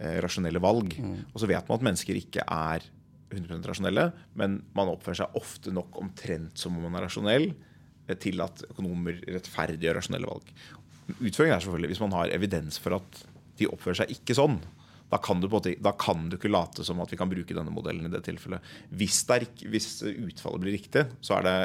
eh, 0.01 0.19
rasjonelle 0.21 0.61
valg. 0.61 0.93
Mm. 1.01 1.15
Og 1.31 1.41
så 1.41 1.49
vet 1.49 1.65
man 1.65 1.79
at 1.79 1.87
mennesker 1.89 2.19
ikke 2.19 2.45
er 2.45 2.85
100% 3.31 3.67
rasjonelle, 3.69 4.09
men 4.37 4.59
man 4.77 4.91
oppfører 4.91 5.23
seg 5.23 5.39
ofte 5.39 5.73
nok 5.73 5.97
omtrent 6.01 6.59
som 6.59 6.75
om 6.77 6.85
man 6.85 6.99
er 6.99 7.07
rasjonell 7.07 7.49
eh, 7.51 8.17
til 8.21 8.43
at 8.43 8.65
økonomer 8.69 9.21
rettferdiggjør 9.29 9.97
rasjonelle 10.01 10.29
valg. 10.29 10.53
Utføringen 11.17 11.55
er 11.57 11.63
selvfølgelig 11.63 11.93
hvis 11.93 12.03
man 12.03 12.15
har 12.19 12.35
evidens 12.35 12.77
for 12.81 12.99
at 12.99 13.23
de 13.59 13.69
oppfører 13.69 14.03
seg 14.03 14.13
ikke 14.15 14.37
sånn. 14.37 14.59
Da 15.11 15.19
kan, 15.19 15.43
du, 15.43 15.47
da 15.51 15.91
kan 15.99 16.27
du 16.31 16.37
ikke 16.37 16.51
late 16.51 16.85
som 16.87 17.01
at 17.03 17.11
vi 17.11 17.19
kan 17.19 17.29
bruke 17.31 17.55
denne 17.55 17.73
modellen 17.73 18.07
i 18.07 18.11
det 18.13 18.23
tilfellet. 18.29 18.63
Hvis, 18.95 19.23
det 19.27 19.41
er, 19.41 19.47
hvis 19.73 19.89
utfallet 20.07 20.63
blir 20.63 20.77
riktig, 20.77 21.03
så 21.19 21.39
er 21.39 21.47
det 21.47 21.55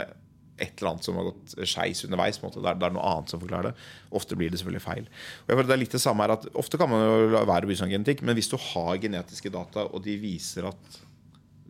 et 0.56 0.80
eller 0.80 0.94
annet 0.94 1.04
som 1.04 1.18
har 1.18 1.28
gått 1.28 1.54
skeis 1.68 2.02
underveis. 2.06 2.38
Det 2.40 2.62
er, 2.62 2.78
det 2.80 2.88
er, 2.88 2.94
noe 2.96 3.06
annet 3.06 3.32
som 3.32 3.42
forklarer 3.42 3.70
det. 3.70 3.88
Ofte 4.16 4.38
blir 4.38 4.50
det 4.50 4.60
selvfølgelig 4.60 4.84
feil. 4.84 5.08
Det 5.46 5.56
er 5.58 5.80
litt 5.80 5.96
det 5.96 6.02
samme 6.02 6.24
her 6.24 6.36
at 6.36 6.46
Ofte 6.56 6.80
kan 6.80 6.90
man 6.90 7.04
jo 7.04 7.26
la 7.34 7.44
være 7.48 7.68
å 7.68 7.70
bry 7.70 7.76
seg 7.76 7.90
om 7.90 7.96
genetikk, 7.96 8.24
men 8.26 8.38
hvis 8.38 8.50
du 8.52 8.56
har 8.72 9.02
genetiske 9.02 9.52
data, 9.52 9.86
og 9.90 10.04
de 10.06 10.16
viser 10.20 10.68
at 10.70 11.00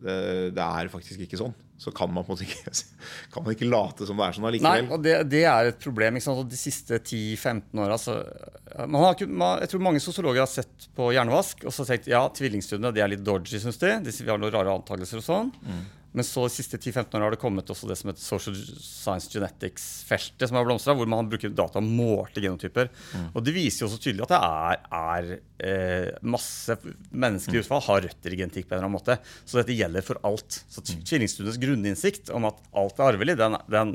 det, 0.03 0.17
det 0.57 0.63
er 0.63 0.89
faktisk 0.91 1.23
ikke 1.25 1.39
sånn, 1.39 1.53
så 1.77 1.91
kan 1.95 2.09
man 2.13 2.25
på 2.25 2.33
en 2.33 2.37
måte 2.37 2.45
ikke, 2.47 2.73
kan 3.33 3.45
man 3.45 3.55
ikke 3.55 3.69
late 3.69 4.07
som 4.09 4.19
det 4.19 4.27
er 4.27 4.37
sånn 4.37 4.47
allikevel. 4.49 4.87
Nei, 4.87 4.93
og 4.93 5.03
det, 5.05 5.15
det 5.31 5.43
er 5.49 5.71
et 5.71 5.81
problem. 5.83 6.17
De 6.17 6.59
siste 6.59 6.99
10-15 6.99 7.83
åra 7.83 7.97
Jeg 7.97 9.71
tror 9.71 9.85
mange 9.85 10.01
sosiologer 10.03 10.43
har 10.43 10.51
sett 10.51 10.89
på 10.97 11.11
hjernevask 11.15 11.67
og 11.67 11.75
så 11.75 11.85
tenkt 11.87 12.09
ja, 12.11 12.23
tvillingstudiene 12.33 12.93
de 12.95 13.03
er 13.05 13.13
litt 13.13 13.25
dodgy, 13.25 13.61
syns 13.61 13.79
de. 13.83 13.93
Vi 14.09 14.29
har 14.29 14.41
noen 14.41 14.53
rare 14.53 14.73
antakelser 14.73 15.21
og 15.21 15.27
sånn. 15.27 15.53
Mm. 15.65 15.85
Men 16.17 16.25
så 16.25 16.47
de 16.47 16.53
siste 16.55 16.79
10-15 16.79 17.11
årene 17.11 17.27
har 17.27 17.35
det 17.35 17.41
kommet 17.41 17.69
også 17.69 17.89
det 17.89 17.97
som 17.99 18.09
heter 18.09 18.23
social 18.23 18.55
science 18.57 19.29
genetics-feltet, 19.29 20.47
som 20.49 20.57
har 20.57 20.65
blomstra, 20.65 20.95
hvor 20.97 21.09
man 21.09 21.29
bruker 21.29 21.53
data 21.53 21.77
og 21.77 21.85
målte 21.85 22.41
genotyper. 22.41 22.89
Mm. 23.13 23.27
Og 23.35 23.43
det 23.45 23.53
viser 23.53 23.83
jo 23.83 23.89
også 23.91 23.99
tydelig 24.01 24.25
at 24.25 24.33
det 24.33 24.39
er, 24.47 24.87
er 24.97 25.27
eh, 25.69 26.07
masse 26.25 26.79
mennesker 27.11 27.59
i 27.59 27.61
utfall 27.61 27.83
har 27.85 28.01
røtter 28.07 28.33
i 28.33 28.39
genetikk 28.41 28.65
på 28.65 28.73
en 28.73 28.79
eller 28.79 28.89
annen 28.89 28.97
måte. 28.97 29.19
Så 29.45 29.59
dette 29.59 29.77
gjelder 29.77 30.07
for 30.07 30.21
alt. 30.25 30.61
Så 30.65 30.81
mm. 30.81 31.03
tvillingstudiets 31.11 31.61
grunninnsikt 31.61 32.33
om 32.33 32.49
at 32.49 32.65
alt 32.81 32.97
er 32.97 33.11
arvelig, 33.11 33.37
den, 33.37 33.59
den 33.69 33.93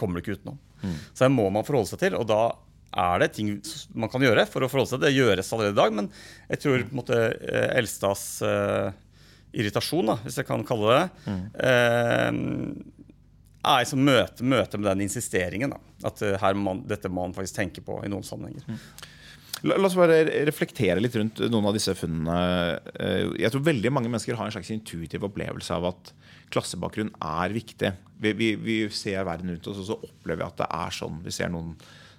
kommer 0.00 0.18
du 0.18 0.24
ikke 0.24 0.40
utenom. 0.40 0.58
Mm. 0.82 0.98
Så 1.12 1.28
det 1.28 1.32
må 1.36 1.46
man 1.54 1.68
forholde 1.68 1.92
seg 1.92 2.02
til. 2.02 2.18
og 2.18 2.26
da 2.30 2.42
er 2.90 3.22
det 3.22 3.28
ting 3.36 3.52
man 3.94 4.10
kan 4.10 4.22
gjøre 4.24 4.46
for 4.50 4.66
å 4.66 4.70
forholde 4.70 4.90
seg 4.90 4.98
til 4.98 5.04
det. 5.06 5.12
Det 5.12 5.22
gjøres 5.22 5.52
allerede 5.54 5.76
i 5.76 5.78
dag, 5.78 5.94
men 5.94 6.10
jeg 6.50 6.62
tror 6.64 6.82
på 6.82 6.90
en 6.90 6.98
måte, 6.98 7.20
eh, 7.38 7.68
Elstads 7.78 8.24
eh, 8.46 8.90
irritasjon, 9.52 10.12
da, 10.12 10.16
hvis 10.24 10.38
jeg 10.40 10.48
kan 10.48 10.62
kalle 10.66 10.96
det 10.96 11.04
mm. 11.26 11.44
eh, 11.66 12.98
er 13.60 13.82
liksom 13.82 14.02
møte, 14.06 14.44
møte, 14.46 14.80
med 14.80 14.88
den 14.88 15.06
insisteringen. 15.06 15.74
Da. 15.74 15.80
At 16.08 16.22
uh, 16.24 16.50
man, 16.56 16.84
dette 16.88 17.10
man 17.12 17.34
faktisk 17.36 17.58
tenke 17.58 17.84
på 17.84 17.98
i 18.06 18.10
noen 18.12 18.24
sammenhenger. 18.24 18.64
Mm. 18.64 19.08
La, 19.68 19.76
oss 19.84 19.96
bare 19.98 20.22
reflektere 20.48 21.02
litt 21.02 21.16
rundt 21.18 21.42
noen 21.52 21.68
av 21.68 21.76
disse 21.76 21.92
funnene. 21.98 22.36
Eh, 22.94 23.26
jeg 23.42 23.52
tror 23.52 23.66
veldig 23.66 23.90
mange 23.92 24.08
mennesker 24.08 24.38
har 24.38 24.48
en 24.48 24.54
slags 24.54 24.70
intuitiv 24.72 25.26
opplevelse 25.28 25.76
av 25.76 25.90
at 25.90 26.12
klassebakgrunn 26.54 27.12
er 27.20 27.52
viktig. 27.52 27.90
Vi, 28.24 28.32
vi, 28.38 28.54
vi 28.56 28.76
ser 28.94 29.26
verden 29.28 29.52
rundt 29.52 29.68
oss, 29.68 29.82
og 29.82 29.90
så 29.90 29.98
opplever 29.98 30.40
vi 30.40 30.46
at 30.46 30.62
det 30.62 30.70
er 30.78 30.96
sånn. 30.96 31.20
Vi 31.26 31.34
ser 31.36 31.52
noen 31.52 31.74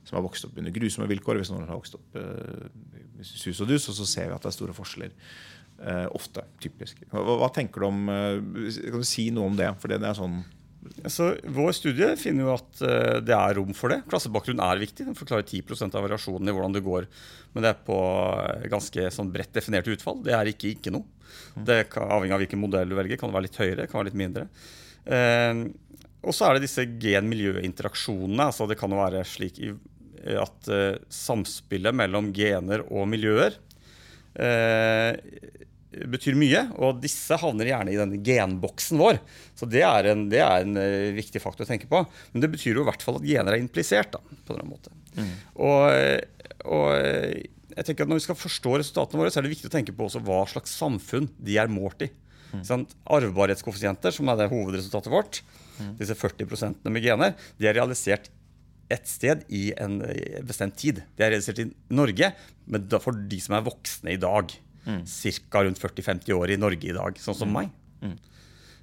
som 0.06 0.20
har 0.20 0.26
vokst 0.26 0.46
opp 0.46 0.60
under 0.62 0.74
grusomme 0.76 1.10
vilkår, 1.10 1.42
hvis 1.42 1.52
noen 1.54 1.66
har 1.66 1.80
vokst 1.80 1.98
opp 1.98 2.20
uh, 2.22 2.70
sus 3.26 3.60
og 3.62 3.70
dus, 3.70 3.90
og 3.90 3.98
så 3.98 4.06
ser 4.10 4.30
vi 4.30 4.38
at 4.38 4.46
det 4.46 4.52
er 4.52 4.58
store 4.60 4.78
forskjeller. 4.78 5.18
Uh, 5.82 6.06
ofte. 6.14 6.44
Typisk. 6.62 7.00
Hva, 7.10 7.24
hva, 7.42 7.48
tenker 7.54 7.82
du 7.82 7.88
om 7.88 8.02
uh, 8.12 8.38
Kan 8.38 9.02
du 9.02 9.08
si 9.08 9.32
noe 9.34 9.50
om 9.50 9.56
det? 9.58 9.72
For 9.82 9.90
det 9.90 9.98
er 10.06 10.18
sånn 10.18 10.44
så 11.14 11.28
vår 11.46 11.76
studie 11.78 12.08
finner 12.18 12.48
jo 12.48 12.54
at 12.56 12.80
uh, 12.82 13.18
det 13.22 13.34
er 13.36 13.54
rom 13.58 13.70
for 13.78 13.94
det. 13.94 14.00
Klassebakgrunn 14.10 14.62
er 14.66 14.82
viktig. 14.82 15.06
Den 15.06 15.18
forklarer 15.18 15.46
10% 15.46 15.94
av 15.98 16.06
variasjonen 16.08 16.50
i 16.50 16.56
hvordan 16.56 16.74
det 16.74 16.82
går. 16.86 17.06
Men 17.54 17.66
det 17.66 17.72
er 17.72 17.84
på 17.86 17.98
ganske 18.70 19.06
sånn 19.14 19.30
bredt 19.34 19.54
definerte 19.54 19.94
utfall. 19.94 20.24
Det 20.26 20.34
er 20.38 20.50
ikke 20.50 20.72
ikke 20.72 20.94
noe. 20.94 21.06
Mm. 21.54 21.64
Det 21.70 21.78
kan, 21.94 22.10
Avhengig 22.10 22.34
av 22.34 22.42
hvilken 22.44 22.62
modell 22.62 22.90
du 22.90 22.98
velger, 22.98 23.22
kan 23.22 23.30
det 23.30 23.38
være 23.38 23.48
litt 23.48 23.62
høyere, 23.62 23.88
kan 23.92 24.02
være 24.02 24.10
litt 24.10 24.22
mindre. 24.24 24.48
og 26.22 26.36
så 26.36 26.48
er 26.48 26.58
det 26.58 26.66
disse 26.66 26.86
gen-miljø-interaksjonene. 27.06 28.50
Altså, 28.50 28.68
det 28.70 28.78
kan 28.82 28.94
jo 28.94 29.02
være 29.02 29.24
slik 29.26 29.62
at 30.42 30.72
samspillet 31.14 31.98
mellom 31.98 32.34
gener 32.36 32.86
og 32.90 33.06
miljøer 33.14 33.58
betyr 35.92 36.38
mye, 36.40 36.64
og 36.80 37.02
disse 37.04 37.36
havner 37.40 37.68
gjerne 37.68 37.92
i 37.92 38.00
denne 38.00 38.20
genboksen 38.24 39.00
vår. 39.02 39.20
Så 39.60 39.68
det 39.70 39.84
er, 39.84 40.12
en, 40.14 40.26
det 40.32 40.40
er 40.44 40.66
en 40.66 40.80
uh, 40.80 41.12
viktig 41.18 41.42
faktor 41.44 41.68
å 41.68 41.70
tenke 41.70 41.90
på. 41.92 42.04
Men 42.32 42.46
det 42.46 42.52
betyr 42.54 42.80
jo 42.80 42.86
i 42.86 42.90
hvert 42.90 43.04
fall 43.04 43.20
at 43.20 43.28
gener 43.28 43.58
er 43.58 43.64
implisert. 43.64 44.16
da, 44.16 44.22
på 44.48 44.56
denne 44.56 44.70
måten. 44.70 44.96
Mm. 45.18 45.34
Og, 45.68 46.64
og, 46.72 46.88
jeg 47.72 47.88
tenker 47.88 48.06
at 48.06 48.12
Når 48.12 48.20
vi 48.20 48.24
skal 48.24 48.40
forstå 48.40 48.78
resultatene 48.80 49.20
våre, 49.20 49.32
så 49.32 49.40
er 49.42 49.48
det 49.48 49.54
viktig 49.54 49.68
å 49.68 49.74
tenke 49.74 49.96
på 49.96 50.08
også 50.08 50.24
hva 50.28 50.42
slags 50.50 50.74
samfunn 50.80 51.30
de 51.40 51.60
er 51.60 51.72
målt 51.72 52.08
i. 52.08 52.12
Mm. 52.52 52.64
Sånn, 52.68 52.88
arvbarhetskoeffisienter, 53.12 54.16
som 54.16 54.32
er 54.32 54.40
det 54.40 54.52
hovedresultatet 54.52 55.12
vårt, 55.12 55.40
mm. 55.78 55.94
disse 56.00 56.18
40 56.20 56.84
med 56.88 57.04
gener, 57.04 57.36
de 57.60 57.70
er 57.70 57.80
realisert 57.80 58.28
et 58.92 59.08
sted 59.08 59.46
i 59.56 59.70
en 59.80 60.02
bestemt 60.44 60.76
tid. 60.80 61.00
De 61.16 61.24
er 61.24 61.32
realisert 61.32 61.62
i 61.64 61.70
Norge, 61.96 62.34
men 62.68 62.92
for 63.00 63.16
de 63.16 63.40
som 63.40 63.56
er 63.56 63.64
voksne 63.64 64.16
i 64.16 64.20
dag. 64.20 64.52
Mm. 64.86 65.04
Ca. 65.06 65.64
rundt 65.66 65.82
40-50 65.82 66.34
år 66.38 66.54
i 66.54 66.60
Norge 66.60 66.90
i 66.90 66.96
dag, 66.96 67.20
sånn 67.22 67.38
som 67.38 67.52
mm. 67.52 67.60
meg. 67.60 67.76
Mm. 68.02 68.18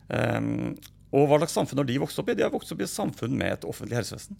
Um, 0.09 0.77
og 1.09 1.25
hva 1.29 1.39
slags 1.41 1.55
samfunn 1.57 1.81
har 1.81 1.89
de 1.89 2.01
vokst 2.03 2.21
opp 2.21 2.29
i? 2.29 2.37
De 2.37 2.45
har 2.45 2.53
vokst 2.53 2.73
opp 2.75 2.83
i 2.83 2.85
et 2.85 2.93
samfunn 2.93 3.37
med 3.41 3.55
et 3.55 3.67
offentlig 3.69 3.97
helsevesen. 3.97 4.37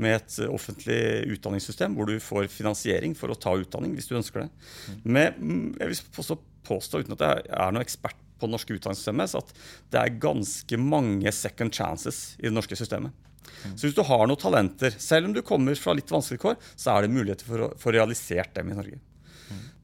Med 0.00 0.16
et 0.16 0.36
eh, 0.40 0.52
offentlig 0.52 1.00
utdanningssystem 1.34 1.96
hvor 1.96 2.08
du 2.08 2.16
får 2.24 2.48
finansiering 2.52 3.12
for 3.18 3.32
å 3.32 3.36
ta 3.36 3.52
utdanning 3.60 3.92
hvis 3.98 4.08
du 4.08 4.16
ønsker 4.16 4.46
det. 4.46 4.48
Mm. 4.88 5.02
Med, 5.04 5.36
mm, 5.36 5.66
jeg 5.82 5.90
vil 5.90 6.22
også 6.24 6.38
påstå, 6.66 7.02
uten 7.04 7.18
at 7.18 7.26
jeg 7.26 7.44
er 7.52 7.74
noen 7.74 7.84
ekspert 7.84 8.22
på 8.36 8.48
det 8.48 8.54
norske 8.54 8.78
utdanningssystemet, 8.78 9.36
at 9.36 9.52
det 9.92 10.00
er 10.00 10.18
ganske 10.24 10.80
mange 10.80 11.32
second 11.36 11.76
chances 11.76 12.22
i 12.40 12.48
det 12.48 12.56
norske 12.56 12.80
systemet. 12.80 13.12
Mm. 13.66 13.76
Så 13.76 13.86
hvis 13.86 13.96
du 13.96 14.02
har 14.08 14.24
noen 14.28 14.40
talenter, 14.40 14.96
selv 15.00 15.28
om 15.28 15.36
du 15.36 15.42
kommer 15.44 15.76
fra 15.78 15.94
litt 15.96 16.10
vanskelige 16.12 16.46
kår, 16.46 16.56
så 16.74 16.96
er 16.96 17.04
det 17.04 17.12
muligheter 17.12 17.48
for 17.48 17.66
å 17.66 17.70
få 17.80 17.92
realisert 17.96 18.56
dem 18.56 18.72
i 18.72 18.78
Norge. 18.78 19.00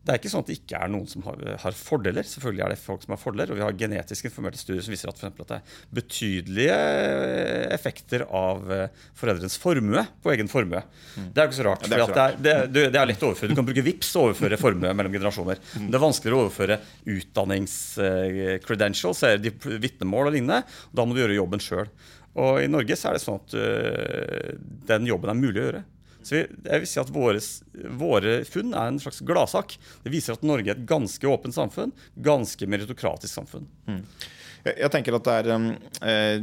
Det 0.03 0.11
er 0.11 0.19
ikke 0.19 0.33
sånn 0.33 0.43
at 0.43 0.49
det 0.51 0.57
ikke 0.59 0.79
er 0.83 0.89
noen 0.91 1.05
som 1.07 1.23
har, 1.29 1.37
har, 1.63 1.75
fordeler. 1.79 2.27
Selvfølgelig 2.27 2.63
er 2.65 2.73
det 2.73 2.79
folk 2.83 3.05
som 3.05 3.13
har 3.15 3.21
fordeler, 3.23 3.53
og 3.53 3.59
Vi 3.59 3.63
har 3.63 3.77
genetisk 3.79 4.27
informerte 4.27 4.59
studier 4.59 4.83
som 4.83 4.91
viser 4.95 5.11
at, 5.13 5.19
for 5.21 5.27
at 5.31 5.37
det 5.53 5.59
er 5.61 5.67
betydelige 5.95 6.79
effekter 7.77 8.25
av 8.27 8.73
eh, 8.75 8.91
foreldrenes 9.19 9.59
formue 9.63 10.03
på 10.25 10.33
egen 10.35 10.49
formue. 10.51 10.83
Mm. 11.15 11.29
Det 11.29 11.39
er 11.39 11.45
jo 11.47 11.51
ikke 11.53 11.61
så 11.61 11.69
rart. 11.69 11.83
Ja, 11.87 11.89
det, 11.89 11.95
er 11.95 11.99
så 12.03 12.11
rart. 12.11 12.19
Det, 12.19 12.27
er, 12.51 12.67
det, 12.67 12.91
det, 12.97 12.99
er 12.99 13.07
lett 13.13 13.23
å 13.23 13.31
overføre. 13.31 13.51
Du 13.53 13.59
kan 13.61 13.69
bruke 13.69 13.87
VIPS 13.87 14.11
og 14.17 14.23
overføre 14.25 14.63
formue 14.65 14.91
mellom 14.99 15.15
generasjoner. 15.15 15.57
Mm. 15.77 15.87
Det 15.87 15.95
er 16.01 16.07
vanskeligere 16.09 16.35
å 16.35 16.43
overføre 16.49 16.77
utdanningscredentials, 17.15 19.21
uh, 19.23 19.39
vitnemål 19.87 20.27
og 20.33 20.35
lignende. 20.35 20.67
Da 20.91 21.01
må 21.07 21.15
du 21.15 21.23
gjøre 21.23 21.39
jobben 21.39 21.63
sjøl. 21.63 21.87
Og 22.43 22.59
I 22.65 22.73
Norge 22.73 22.97
så 22.99 23.07
er 23.11 23.15
det 23.15 23.23
sånn 23.23 23.43
at 23.43 23.53
den 24.89 25.05
jobben 25.05 25.29
er 25.29 25.37
mulig 25.37 25.61
å 25.61 25.67
gjøre. 25.67 25.83
Så 26.27 26.43
jeg 26.43 26.83
vil 26.83 26.89
si 26.89 27.01
at 27.03 27.11
våre, 27.15 27.41
våre 27.99 28.37
funn 28.49 28.75
er 28.75 28.93
en 28.93 29.01
slags 29.03 29.23
gladsak. 29.27 29.77
Det 30.05 30.13
viser 30.13 30.37
at 30.37 30.47
Norge 30.47 30.71
er 30.73 30.79
et 30.79 30.87
ganske 30.89 31.29
åpent 31.29 31.57
samfunn. 31.57 31.95
Ganske 32.23 32.69
meritokratisk 32.71 33.33
samfunn. 33.35 33.67
Mm. 33.89 34.05
Jeg, 34.63 34.91
tenker 34.95 35.17
at 35.17 35.27
det 35.27 35.33
er 35.41 35.49
um, 35.59 35.65
eh, 36.07 36.43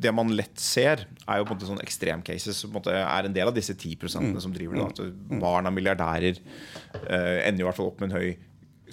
Det 0.00 0.12
man 0.16 0.30
lett 0.32 0.60
ser, 0.60 1.02
er 1.26 1.40
jo 1.40 1.44
på 1.44 1.52
en 1.52 1.58
måte 1.58 1.68
sånn 1.68 1.82
ekstremcases 1.84 2.62
som 2.62 2.78
er 2.80 3.28
en 3.28 3.34
del 3.36 3.50
av 3.50 3.56
disse 3.56 3.76
10 3.76 3.98
mm. 4.00 4.38
som 4.40 4.54
driver 4.54 4.80
det. 4.80 5.10
Mm. 5.10 5.42
barn 5.42 5.68
av 5.68 5.76
milliardærer 5.76 6.40
eh, 6.40 7.40
ender 7.44 7.60
i 7.60 7.68
hvert 7.68 7.76
fall 7.76 7.90
opp 7.92 8.00
med 8.00 8.10
en 8.10 8.16
høy 8.16 8.30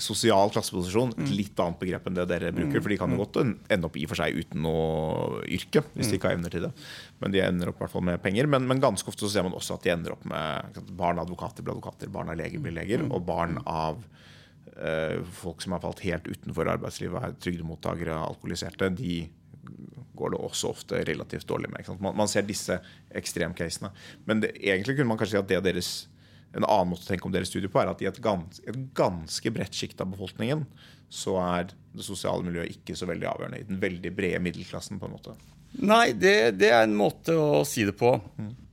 sosial 0.02 0.52
klasseposisjon. 0.54 1.14
Et 1.16 1.26
mm. 1.26 1.34
litt 1.36 1.62
annet 1.64 1.80
begrep 1.82 2.08
enn 2.08 2.18
det 2.18 2.28
dere 2.30 2.52
bruker. 2.56 2.80
Mm. 2.80 2.84
For 2.84 2.94
de 2.94 3.00
kan 3.02 3.14
jo 3.14 3.18
mm. 3.18 3.24
godt 3.24 3.40
ende 3.74 3.90
opp 3.90 3.98
i 4.00 4.06
for 4.10 4.20
seg 4.20 4.38
uten 4.42 4.64
noe 4.66 5.42
yrke, 5.58 5.84
hvis 5.96 6.12
de 6.12 6.20
ikke 6.20 6.32
har 6.32 6.38
evner 6.38 6.54
til 6.54 6.68
det. 6.68 6.74
Men 7.24 7.34
de 7.34 7.44
ender 7.44 7.72
opp 7.72 7.80
i 7.82 7.86
hvert 7.86 7.96
fall 7.96 8.06
med 8.10 8.22
penger. 8.24 8.50
Men, 8.52 8.68
men, 8.70 8.84
ganske 8.84 9.10
ofte 9.12 9.26
så 9.26 9.32
ser 9.34 9.48
man 9.48 9.58
også 9.58 9.78
at 9.78 9.88
de 9.88 9.94
ender 9.96 10.16
opp 10.16 10.28
med 10.30 10.82
barn 10.98 11.20
av 11.20 11.28
advokater 11.28 11.66
blir 11.66 11.76
advokater, 11.76 12.12
barn 12.14 12.34
av 12.34 12.40
leger 12.40 12.64
blir 12.64 12.78
leger, 12.78 13.04
og 13.08 13.26
barn 13.28 13.58
av 13.66 14.04
uh, 14.78 15.18
folk 15.42 15.64
som 15.64 15.76
har 15.76 15.84
falt 15.84 16.06
helt 16.06 16.30
utenfor 16.30 16.70
arbeidslivet, 16.78 17.24
er 17.24 17.42
trygdemottakere, 17.44 18.20
alkoholiserte. 18.28 18.94
de 18.98 19.26
går 20.18 20.34
det 20.34 20.42
også 20.42 20.72
ofte 20.74 21.02
relativt 21.06 21.48
dårlig 21.50 21.70
med. 21.70 21.90
Man, 22.02 22.16
man, 22.18 22.30
ser 22.32 22.46
disse 22.48 22.80
ekstremcasene. 23.16 23.92
Men 24.26 24.42
det, 24.42 24.56
egentlig 24.58 24.98
kunne 24.98 25.12
man 25.12 25.20
kanskje 25.20 25.38
si 25.38 25.42
at 25.44 25.50
det 25.52 25.60
er 25.60 25.68
deres 25.68 25.92
en 26.56 26.64
annen 26.64 26.92
måte 26.94 27.04
å 27.06 27.10
tenke 27.10 27.28
om 27.28 27.34
deres 27.34 27.52
studie 27.52 27.72
på 27.72 27.82
er 27.82 27.92
at 27.92 28.02
i 28.02 28.08
et, 28.10 28.22
gans, 28.24 28.62
et 28.68 28.78
ganske 28.98 29.52
bredt 29.54 29.76
sjikt 29.76 30.02
av 30.04 30.14
befolkningen 30.14 30.64
så 31.10 31.38
er 31.42 31.70
det 31.70 32.06
sosiale 32.06 32.44
miljøet 32.46 32.74
ikke 32.74 32.96
så 32.98 33.08
veldig 33.10 33.30
avgjørende. 33.30 33.62
I 33.62 33.68
den 33.70 33.80
veldig 33.82 34.12
brede 34.16 34.42
middelklassen. 34.44 35.00
på 35.00 35.08
en 35.08 35.16
måte. 35.16 35.36
Nei, 35.78 36.14
det, 36.16 36.58
det, 36.58 36.72
er 36.74 36.86
en 36.88 36.96
måte 36.98 37.36
å 37.38 37.62
si 37.68 37.84
det 37.88 37.94
på. 38.00 38.14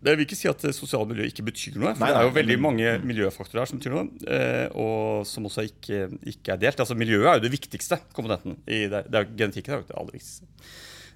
Det 0.05 0.15
vil 0.15 0.25
ikke 0.25 0.39
si 0.39 0.49
at 0.49 0.63
det 0.63 0.73
sosiale 0.77 1.09
miljøet 1.11 1.33
ikke 1.33 1.47
betyr 1.51 1.77
noe. 1.81 1.93
For 1.93 2.05
nei, 2.05 2.13
det 2.15 2.21
er 2.21 2.29
jo 2.29 2.35
veldig 2.39 2.57
mange 2.63 2.95
miljøfaktorer 3.05 3.63
her 3.63 3.71
som 3.71 3.81
betyr 3.81 3.95
noe, 3.97 4.07
eh, 4.37 4.67
og 4.79 5.29
som 5.29 5.47
også 5.49 5.67
ikke, 5.69 6.07
ikke, 6.23 6.55
er 6.55 6.63
delt. 6.63 6.81
Altså 6.85 6.97
Miljøet 6.99 7.29
er 7.31 7.39
jo 7.39 7.47
det 7.47 7.53
viktigste 7.55 8.01
komponenten. 8.17 8.59
I 8.67 8.85
det, 8.93 9.05
det 9.11 9.21
er 9.21 9.31
Genetikken 9.33 9.77
er 9.77 9.83
jo 9.83 9.89
det 9.91 9.99
aller 10.01 10.19
viktigste. 10.19 10.49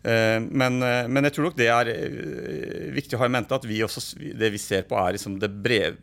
Eh, 0.03 0.39
men, 0.41 0.79
eh, 0.83 1.09
men, 1.11 1.27
jeg 1.27 1.35
tror 1.37 1.49
nok 1.49 1.59
det 1.59 1.69
er 1.73 1.91
viktig 2.95 3.19
å 3.19 3.23
ha 3.23 3.29
i 3.29 3.35
mente 3.35 3.57
at 3.57 3.67
vi 3.67 3.81
også, 3.85 4.05
det 4.19 4.53
vi 4.55 4.61
ser 4.63 4.87
på, 4.89 4.99
er 5.01 5.17
liksom 5.17 5.41
det 5.43 5.51
brede 5.51 5.99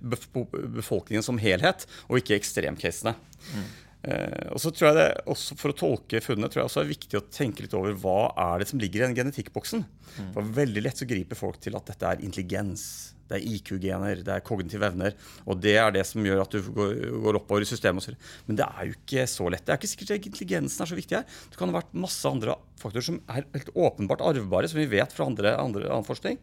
befolkningen 0.76 1.26
som 1.26 1.40
helhet, 1.42 1.88
og 2.10 2.20
ikke 2.20 2.38
ekstremcasene. 2.38 3.16
Mm. 3.56 3.66
Eh, 4.06 4.48
og 4.54 4.62
så 4.62 4.70
tror 4.70 4.92
jeg 4.92 4.98
det, 5.00 5.06
også 5.34 5.56
For 5.58 5.72
å 5.72 5.78
tolke 5.78 6.20
funnene 6.22 6.50
tror 6.52 6.62
jeg 6.62 6.70
også 6.70 6.82
er 6.84 6.92
viktig 6.92 7.18
å 7.18 7.26
tenke 7.34 7.64
litt 7.66 7.74
over 7.78 7.96
hva 7.98 8.20
er 8.52 8.62
det 8.62 8.68
som 8.70 8.82
ligger 8.82 9.02
i 9.02 9.08
den 9.08 9.18
genetikkboksen. 9.18 9.82
Mm. 9.82 10.32
For 10.36 10.56
Veldig 10.60 10.84
lett 10.86 11.02
så 11.02 11.10
griper 11.10 11.40
folk 11.40 11.58
til 11.64 11.78
at 11.80 11.90
dette 11.90 12.12
er 12.12 12.22
intelligens, 12.26 13.15
det 13.30 13.38
er 13.38 13.46
IQ-gener, 13.56 14.22
det 14.26 14.34
er 14.34 14.44
kognitive 14.46 14.88
evner. 14.88 15.16
Og 15.46 15.60
det 15.62 15.76
er 15.82 15.94
det 15.96 16.04
som 16.08 16.26
gjør 16.26 16.44
at 16.44 16.56
du 16.56 16.72
går, 16.76 17.40
oppover 17.40 17.66
i 17.66 17.70
systemet. 17.70 18.12
Men 18.46 18.60
det 18.60 18.68
er 18.68 18.90
jo 18.90 18.98
ikke 18.98 19.26
så 19.30 19.50
lett. 19.50 19.66
Det 19.66 19.74
er 19.74 19.82
ikke 19.82 19.92
sikkert 19.94 20.16
at 20.16 20.30
intelligensen 20.30 20.86
er 20.86 20.92
så 20.92 21.00
viktig 21.00 21.20
her. 21.20 21.40
Det 21.50 21.60
kan 21.60 21.72
ha 21.72 21.80
vært 21.80 21.96
masse 22.06 22.30
andre 22.30 22.58
faktorer 22.82 23.08
som 23.08 23.22
er 23.26 23.48
helt 23.56 23.72
åpenbart 23.74 24.22
arvbare, 24.26 24.70
som 24.70 24.82
vi 24.82 24.92
vet 24.94 25.16
fra 25.16 25.26
andre, 25.30 25.56
andre, 25.58 25.90
annen 25.90 26.08
forskning. 26.08 26.38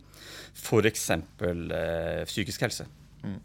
F.eks. 0.59 1.07
Eh, 1.13 2.25
psykisk 2.29 2.67
helse. 2.67 2.89
Mm. 3.23 3.39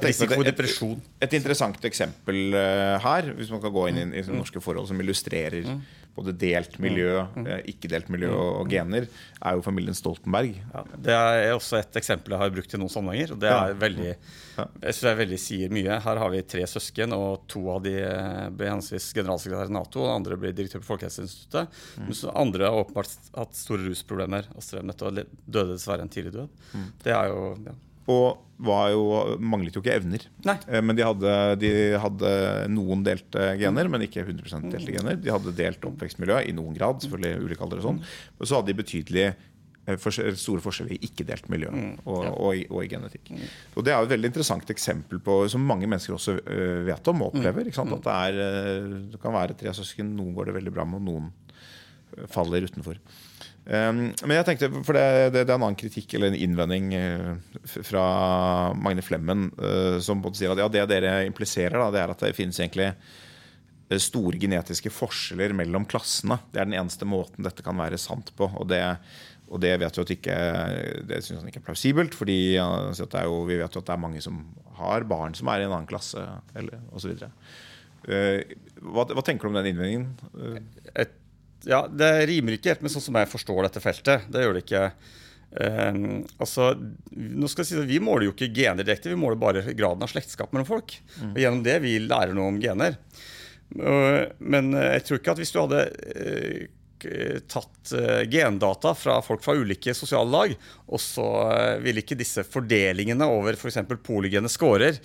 Risiko 0.00 0.38
for 0.38 0.46
depresjon. 0.46 1.00
Et, 1.18 1.26
et, 1.26 1.34
interessant 1.36 1.84
eksempel 1.84 2.54
uh, 2.56 2.96
her, 3.04 3.32
hvis 3.36 3.50
man 3.52 3.60
kan 3.60 3.74
gå 3.74 3.82
inn 3.90 4.00
i, 4.00 4.06
i 4.16 4.22
mm. 4.24 4.38
norske 4.38 4.62
forhold 4.64 4.88
som 4.88 5.00
illustrerer 5.02 5.68
mm. 5.68 5.82
Både 6.18 6.34
delt 6.38 6.76
miljø, 6.82 7.22
mm. 7.34 7.46
uh, 7.46 7.56
ikke-delt 7.72 8.10
miljø 8.12 8.30
og, 8.34 8.50
og, 8.62 8.72
gener, 8.72 9.08
er 9.38 9.56
jo 9.56 9.64
familien 9.64 9.96
Stoltenberg. 9.96 10.58
Ja, 10.74 10.84
det 11.06 11.16
er 11.16 11.54
også 11.54 11.78
et 11.80 11.98
eksempel 12.00 12.34
jeg 12.34 12.42
har 12.42 12.54
brukt 12.54 12.74
i 12.74 12.80
noen 12.80 12.92
sammenhenger. 12.92 13.34
og 13.34 13.42
det 13.42 13.52
er 13.54 13.74
veldig, 13.78 14.10
jeg 14.10 14.92
synes 14.92 15.02
det 15.06 15.14
veldig 15.22 15.40
sier 15.42 15.74
mye. 15.74 15.98
Her 16.04 16.22
har 16.22 16.32
vi 16.34 16.44
tre 16.54 16.66
søsken, 16.70 17.14
og 17.16 17.46
to 17.50 17.64
av 17.72 17.82
de 17.86 17.94
eh, 18.02 18.44
ble 18.54 18.70
henholdsvis 18.70 19.10
generalsekretær 19.16 19.72
i 19.72 19.76
Nato, 19.78 20.04
og 20.04 20.14
andre 20.16 20.38
ble 20.40 20.54
direktør 20.56 20.84
på 20.84 20.92
Folkehelseinstituttet. 20.92 21.82
Mm. 21.98 22.08
Mens 22.10 22.24
andre 22.32 22.68
har 22.68 22.84
åpenbart 22.84 23.32
hatt 23.38 23.58
store 23.58 23.88
rusproblemer 23.88 24.50
og 24.54 24.64
dette 24.78 25.08
og 25.08 25.20
døde 25.46 25.74
dessverre 25.74 26.04
en 26.04 26.12
tidlig 26.12 26.34
død. 26.36 26.64
Mm. 26.74 26.88
Det 27.04 27.14
er 27.14 27.30
jo 27.32 27.44
ja. 27.66 27.76
Og 28.08 28.44
jo, 28.58 29.02
manglet 29.38 29.76
jo 29.76 29.82
ikke 29.82 29.96
evner. 29.98 30.24
Nei. 30.46 30.56
Eh, 30.66 30.80
men 30.82 30.96
de 30.98 31.04
hadde, 31.06 31.34
de 31.62 31.72
hadde, 32.00 32.30
noen 32.72 33.04
delte 33.06 33.52
gener, 33.60 33.90
men 33.92 34.06
ikke 34.06 34.24
100 34.24 34.72
delte 34.72 34.94
gener. 34.96 35.20
De 35.20 35.30
hadde 35.30 35.54
delt 35.58 35.84
oppvekstmiljø 35.84 36.40
i 36.48 36.56
noen 36.56 36.74
grad, 36.76 37.04
selvfølgelig 37.04 37.44
ulike 37.44 37.64
alder 37.64 37.82
og 37.82 37.86
sånn. 37.90 38.00
Men 38.38 38.50
så 38.50 38.58
hadde 38.58 38.72
de 38.72 38.78
betydelige 38.80 39.28
eh, 39.86 40.08
store 40.40 40.64
forskjeller 40.64 40.96
i 40.96 41.00
ikke-delt 41.10 41.46
miljø 41.52 41.70
mm, 41.70 41.94
og, 42.06 42.24
og, 42.32 42.50
i, 42.56 42.64
og, 42.66 42.82
i, 42.82 42.90
genetikk. 42.90 43.30
Mm. 43.30 43.46
Og 43.76 43.86
Det 43.86 43.94
er 43.94 44.00
jo 44.00 44.10
et 44.10 44.14
veldig 44.16 44.32
interessant 44.32 44.74
eksempel 44.74 45.22
på 45.22 45.40
som 45.52 45.68
mange 45.68 45.86
mennesker 45.86 46.16
også 46.16 46.38
uh, 46.40 46.82
vet 46.88 47.12
om 47.12 47.26
og 47.26 47.34
opplever. 47.36 47.70
Mm. 47.70 47.96
At 48.00 48.08
det, 48.08 48.18
er, 48.18 48.98
det 49.14 49.22
kan 49.22 49.36
være 49.36 49.58
tre 49.60 49.76
søsken, 49.76 50.16
noen 50.18 50.34
går 50.36 50.50
det 50.50 50.58
veldig 50.58 50.74
bra 50.74 50.88
med, 50.88 51.04
og 51.04 51.12
noen 51.12 52.28
faller 52.32 52.64
utenfor. 52.64 52.98
Um, 53.68 53.98
men 54.24 54.32
jeg 54.38 54.46
tenkte, 54.48 54.70
for 54.80 54.96
det, 54.96 55.04
det, 55.28 55.42
det, 55.42 55.52
er 55.52 55.58
en 55.58 55.66
annen 55.66 55.76
kritikk 55.76 56.14
eller 56.16 56.30
en 56.30 56.38
innvending 56.40 56.86
uh, 56.96 57.56
fra 57.84 58.04
Magne 58.80 59.04
Flemmen 59.04 59.50
som 60.00 60.22
både 60.24 60.40
sier 60.40 60.54
at 60.54 60.62
ja, 60.62 60.68
det 60.72 60.86
dere 60.88 61.26
impliserer, 61.28 61.76
da, 61.76 61.90
det 61.92 62.00
er 62.00 62.12
at 62.14 62.24
det 62.24 62.36
finnes 62.36 62.56
egentlig 62.62 62.86
eh, 62.88 64.00
store 64.00 64.40
genetiske 64.40 64.92
forskjeller 64.94 65.52
mellom 65.58 65.84
klassene. 65.90 66.38
Det 66.48 66.62
er 66.62 66.70
den 66.70 66.78
eneste 66.80 67.08
måten 67.08 67.44
dette 67.44 67.64
kan 67.66 67.76
være 67.76 68.00
sant 68.00 68.32
på. 68.38 68.48
Og 68.56 68.70
det, 68.72 68.80
og 69.52 69.60
det 69.60 69.74
vet 69.84 70.00
vi 70.00 70.06
at 70.06 70.14
ikke, 70.16 70.40
det 71.12 71.20
synes 71.26 71.42
han 71.42 71.52
ikke 71.52 71.60
er 71.60 71.68
plausibelt, 71.68 72.16
fordi 72.16 72.40
vi 72.56 73.60
vet 73.60 73.76
jo 73.76 73.84
at 73.84 73.92
det 73.92 73.96
er 73.98 74.04
mange 74.06 74.24
som 74.24 74.40
har 74.80 75.04
barn 75.10 75.36
som 75.36 75.52
er 75.52 75.60
i 75.60 75.68
en 75.68 75.74
annen 75.74 75.90
klasse, 75.90 76.24
osv. 76.96 77.20
Hva, 78.08 79.04
hva 79.12 79.26
tenker 79.26 79.44
du 79.44 79.52
om 79.52 79.60
den 79.60 79.74
innvendingen? 79.74 80.12
Et 80.96 81.12
ja, 81.68 81.84
det 81.92 82.10
rimer 82.30 82.56
ikke 82.56 82.72
helt 82.72 82.84
med 82.84 82.92
sånn 82.92 83.04
som 83.04 83.18
jeg 83.20 83.28
forstår 83.30 83.66
dette 83.66 83.82
feltet. 83.84 84.28
Det 84.32 84.44
gjør 84.44 84.56
det 84.56 84.64
ikke. 84.64 84.84
Um, 85.48 86.22
altså, 86.36 86.70
nå 87.16 87.48
skal 87.48 87.64
jeg 87.64 87.68
si 87.70 87.76
at 87.80 87.88
Vi 87.88 88.02
måler 88.04 88.26
jo 88.26 88.34
ikke 88.34 88.50
gener 88.52 88.84
direkte, 88.84 89.08
vi 89.08 89.16
måler 89.16 89.38
bare 89.40 89.62
graden 89.72 90.04
av 90.04 90.10
slektskap 90.12 90.52
mellom 90.52 90.68
folk. 90.68 90.96
Mm. 91.18 91.30
Og 91.34 91.42
gjennom 91.42 91.62
det 91.66 91.76
vi 91.84 91.94
lærer 92.04 92.34
noe 92.36 92.52
om 92.52 92.62
gener. 92.62 92.98
Uh, 93.76 94.24
men 94.40 94.72
uh, 94.76 94.90
jeg 94.94 95.06
tror 95.06 95.20
ikke 95.20 95.36
at 95.36 95.40
hvis 95.42 95.54
du 95.54 95.60
hadde 95.62 95.86
uh, 95.92 96.66
tatt 97.48 97.92
gendata 98.26 98.90
fra 98.98 99.20
folk 99.22 99.44
fra 99.44 99.54
ulike 99.54 99.92
sosiale 99.94 100.32
lag, 100.32 100.54
og 100.90 100.98
så 100.98 101.28
ville 101.78 102.02
ikke 102.02 102.16
disse 102.18 102.42
fordelingene 102.42 103.28
over 103.30 103.54
f.eks. 103.54 103.78
For 103.86 104.00
polygene 104.02 104.50
scorer, 104.50 104.98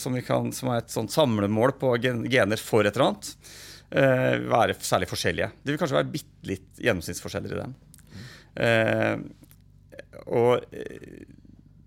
som, 0.00 0.16
kan, 0.24 0.48
som, 0.56 0.70
er 0.72 0.80
et 0.80 0.94
sånt 0.94 1.12
samlemål 1.12 1.74
på 1.76 1.92
gener 2.00 2.56
for 2.56 2.88
et 2.88 2.96
eller 2.96 3.10
annet, 3.10 3.28
eh, 3.28 3.73
være 3.94 4.74
særlig 4.82 5.06
forskjellige. 5.10 5.50
Det 5.62 5.72
vil 5.74 5.78
kanskje 5.78 5.98
være 6.00 6.10
bitte 6.10 6.48
litt 6.50 6.82
gjennomsnittsforskjeller 6.82 7.54
i 7.54 7.60
dem. 7.60 7.74
Eh, 8.64 9.16
og 10.30 10.64
eh, 10.74 11.24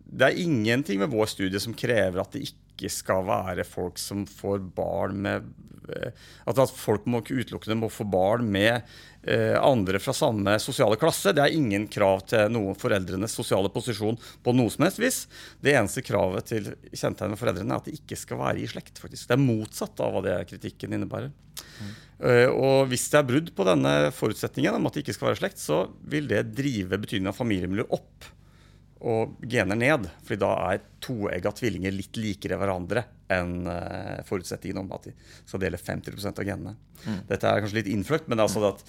det 0.08 0.30
er 0.30 0.40
ingenting 0.44 1.02
ved 1.04 1.12
vår 1.12 1.30
studie 1.32 1.62
som 1.62 1.76
krever 1.78 2.22
at 2.22 2.34
det 2.36 2.48
ikke 2.48 2.67
skal 2.92 3.26
være 3.26 3.66
folk 3.68 3.98
som 3.98 4.28
får 4.30 4.62
barn 4.78 5.18
med 5.26 5.48
At, 5.88 6.58
At 6.60 6.72
folk 6.76 7.06
må 7.08 7.22
utelukkende 7.24 7.78
må 7.80 7.88
få 7.90 8.04
barn 8.12 8.44
med 8.52 8.84
eh, 9.24 9.56
andre 9.56 10.02
fra 10.04 10.14
samme 10.14 10.58
sosiale 10.60 10.98
klasse. 11.00 11.32
Det 11.32 11.44
er 11.44 11.56
ingen 11.56 11.86
krav 11.88 12.26
til 12.28 12.52
noen 12.52 12.76
foreldrenes 12.76 13.32
sosiale 13.32 13.72
posisjon 13.72 14.20
på 14.44 14.56
noe 14.56 14.74
som 14.74 14.84
helst 14.84 15.00
vis. 15.00 15.20
Det 15.64 15.78
eneste 15.80 16.04
kravet 16.04 16.52
til 16.52 16.68
kjennetegn 16.92 17.32
ved 17.34 17.40
foreldrene 17.40 17.72
er 17.72 17.80
at 17.80 17.88
de 17.88 17.96
ikke 17.96 18.20
skal 18.20 18.42
være 18.44 18.66
i 18.66 18.68
slekt. 18.68 19.00
faktisk. 19.00 19.30
Det 19.30 19.38
er 19.38 19.46
motsatt 19.46 20.04
av 20.04 20.12
hva 20.12 20.26
det 20.28 20.38
kritikken 20.52 20.98
innebærer. 20.98 21.32
Mm. 21.32 21.94
Uh, 22.18 22.50
og 22.52 22.92
hvis 22.92 23.08
det 23.14 23.20
er 23.20 23.30
brudd 23.30 23.54
på 23.56 23.66
denne 23.68 23.94
forutsetningen 24.14 24.76
om 24.76 24.90
at 24.90 24.98
det 24.98 25.06
ikke 25.06 25.16
skal 25.16 25.32
være 25.32 25.40
slekt, 25.40 25.62
så 25.62 25.86
vil 26.10 26.28
det 26.30 26.50
drive 26.58 27.00
betydningen 27.00 27.32
av 27.32 27.40
familiemiljø 27.40 27.88
opp 27.96 28.34
og 29.00 29.38
gener 29.46 29.78
ned. 29.78 30.10
fordi 30.24 30.40
da 30.42 30.52
er 30.72 30.84
toegga 31.04 31.52
tvillinger 31.56 31.94
litt 31.94 32.18
likere 32.18 32.58
hverandre 32.58 33.04
enn 33.32 33.68
uh, 33.68 34.24
forutsetningen 34.26 34.80
om 34.82 34.94
at 34.96 35.10
de 35.10 35.14
skal 35.44 35.62
dele 35.62 35.78
50 35.78 36.30
av 36.32 36.46
genene. 36.48 36.76
Mm. 37.04 37.20
Dette 37.28 37.50
er 37.50 37.64
kanskje 37.64 37.82
litt 37.82 37.92
innfløkt, 37.92 38.28
men 38.28 38.40
det 38.40 38.46
er 38.46 38.48
altså 38.48 38.72
at 38.72 38.86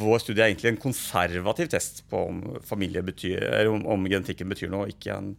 vår 0.00 0.18
studie 0.24 0.42
er 0.42 0.50
egentlig 0.50 0.72
en 0.74 0.82
konservativ 0.82 1.70
test 1.70 2.02
på 2.10 2.24
om, 2.32 2.42
betyr, 2.66 3.46
om, 3.70 3.86
om 3.94 4.08
genetikken 4.10 4.50
betyr 4.50 4.72
noe, 4.72 4.90
ikke 4.90 5.14
en 5.14 5.32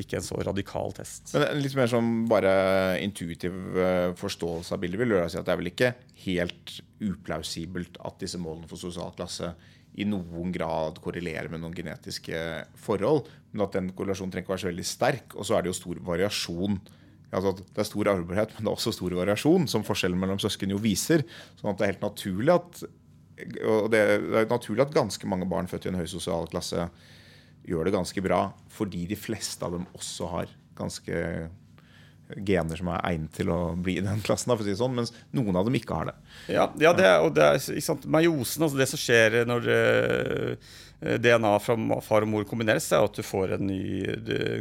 ikke 0.00 0.18
en 0.18 0.26
så 0.26 0.38
radikal 0.42 0.90
test. 0.96 1.30
Men 1.36 1.60
litt 1.62 1.76
mer 1.78 1.90
som 1.90 2.24
bare 2.30 2.54
intuitiv 3.02 3.54
eh, 3.78 4.10
forståelse 4.18 4.74
av 4.74 4.82
bildet 4.82 4.98
vil 4.98 5.14
gjøre 5.14 5.28
si 5.30 5.38
at 5.38 5.46
det 5.46 5.54
er 5.54 5.60
vel 5.60 5.70
ikke 5.70 5.90
helt 6.24 6.72
uplausibelt 7.04 8.00
at 8.02 8.18
disse 8.22 8.40
målene 8.42 8.66
for 8.70 8.80
sosial 8.80 9.14
klasse 9.14 9.52
i 9.94 10.06
noen 10.08 10.50
grad 10.54 10.98
korrelerer 11.04 11.48
med 11.52 11.62
noen 11.62 11.76
genetiske 11.76 12.38
forhold. 12.80 13.28
Men 13.52 13.66
at 13.66 13.78
den 13.78 13.92
korrelasjonen 13.94 14.34
trenger 14.34 14.46
ikke 14.46 14.54
være 14.56 14.64
så 14.64 14.70
veldig 14.72 14.86
sterk. 14.88 15.38
Og 15.38 15.46
så 15.46 15.56
er 15.56 15.64
det 15.64 15.70
jo 15.70 15.78
stor 15.78 16.02
variasjon. 16.08 16.80
Altså 17.34 17.54
det 17.58 17.80
er 17.82 17.88
stor 17.88 18.10
arvebarhet, 18.12 18.52
men 18.54 18.66
det 18.66 18.70
er 18.70 18.76
også 18.76 18.94
stor 18.94 19.14
variasjon, 19.18 19.66
som 19.70 19.86
forskjellen 19.86 20.18
mellom 20.20 20.38
søsken 20.42 20.74
jo 20.74 20.82
viser. 20.82 21.24
sånn 21.58 21.72
at 21.72 21.80
det 21.80 21.86
er 21.86 21.94
helt 21.94 22.06
naturlig 22.06 22.54
at 22.54 22.84
og 23.66 23.88
det 23.90 24.00
er 24.00 24.46
naturlig 24.46 24.84
at 24.84 24.94
ganske 24.94 25.26
mange 25.26 25.46
barn 25.50 25.66
født 25.66 25.88
i 25.88 25.90
en 25.90 25.98
høy 25.98 26.06
sosial 26.06 26.46
klasse 26.52 26.86
gjør 27.66 27.88
det 27.88 27.94
ganske 27.96 28.22
bra, 28.22 28.44
fordi 28.70 29.08
de 29.10 29.18
fleste 29.18 29.64
av 29.66 29.74
dem 29.74 29.88
også 29.96 30.28
har 30.30 30.52
ganske 30.78 31.18
gener 32.36 32.80
som 32.80 32.90
er 32.92 33.04
egnet 33.10 33.34
til 33.36 33.50
å 33.52 33.58
bli 33.76 33.98
i 33.98 34.04
den 34.04 34.22
klassen, 34.24 34.52
for 34.52 34.62
å 34.62 34.66
si 34.66 34.72
det 34.72 34.80
sånn, 34.80 34.96
mens 34.96 35.12
noen 35.36 35.58
av 35.58 35.68
dem 35.68 35.76
ikke 35.78 35.98
har 35.98 36.10
det. 36.10 36.16
Ja, 36.54 36.68
ja 36.80 36.94
det, 36.96 37.10
og 37.24 37.34
det 37.36 37.50
er 37.50 37.82
sant, 37.84 38.06
Meiosen, 38.10 38.66
altså 38.66 38.80
det 38.80 38.88
som 38.90 39.00
skjer 39.00 39.40
når 39.48 39.68
eh, 39.74 40.72
DNA 41.20 41.52
fra 41.60 41.76
far 42.04 42.24
og 42.24 42.32
mor 42.32 42.46
kombineres, 42.48 42.88
er 42.92 43.04
at 43.04 43.18
du 43.18 43.24
får 43.26 43.56
en 43.58 43.68
ny 43.68 43.84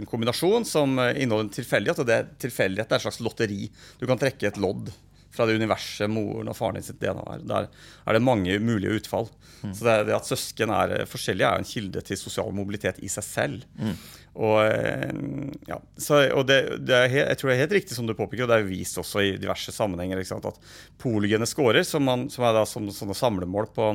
en 0.03 0.09
kombinasjon 0.09 0.67
som 0.67 0.97
inneholder 0.99 1.47
en 1.47 1.55
tilfeldighet. 1.55 2.03
og 2.03 2.09
det 2.09 2.19
Tilfeldighet 2.43 2.91
er 2.91 2.99
et 2.99 3.05
slags 3.05 3.21
lotteri. 3.23 3.61
Du 4.01 4.07
kan 4.09 4.19
trekke 4.19 4.49
et 4.49 4.59
lodd 4.61 4.91
fra 5.33 5.47
det 5.49 5.55
universet 5.57 6.11
moren 6.11 6.51
og 6.51 6.57
faren 6.57 6.77
din 6.77 6.85
sitt 6.85 6.99
DNA 7.01 7.23
er. 7.35 7.45
Der 7.49 7.69
er 8.05 8.17
det 8.17 8.25
mange 8.25 8.57
mulige 8.61 8.99
utfall. 8.99 9.29
Mm. 9.63 9.71
Så 9.73 9.87
det, 9.87 9.95
det, 10.09 10.17
at 10.17 10.29
søsken 10.29 10.73
er 10.75 11.07
forskjellige, 11.09 11.49
er 11.49 11.61
en 11.61 11.69
kilde 11.69 12.03
til 12.05 12.19
sosial 12.19 12.51
mobilitet 12.55 12.99
i 13.01 13.09
seg 13.11 13.25
selv. 13.25 13.65
Mm. 13.79 13.95
Og, 14.33 14.55
eh, 14.65 15.11
ja, 15.69 15.77
så, 16.01 16.23
og 16.33 16.47
det, 16.49 16.57
det 16.87 16.95
er 16.97 17.11
jeg 17.19 17.37
tror 17.37 17.51
det 17.51 17.55
er 17.55 17.61
helt 17.67 17.75
riktig 17.77 17.97
som 17.97 18.07
du 18.09 18.15
påpeker, 18.17 18.45
og 18.45 18.49
det 18.49 18.57
er 18.57 18.65
vist 18.65 18.97
også 18.97 19.21
i 19.21 19.35
diverse 19.37 19.73
sammenhenger, 19.75 20.23
at 20.23 20.59
polygene 21.01 21.45
scorer, 21.49 21.85
som, 21.85 22.05
man, 22.07 22.25
som 22.33 22.47
er 22.47 22.63
som 22.69 22.89
sånne 22.93 23.17
samlemål 23.17 23.69
på 23.75 23.91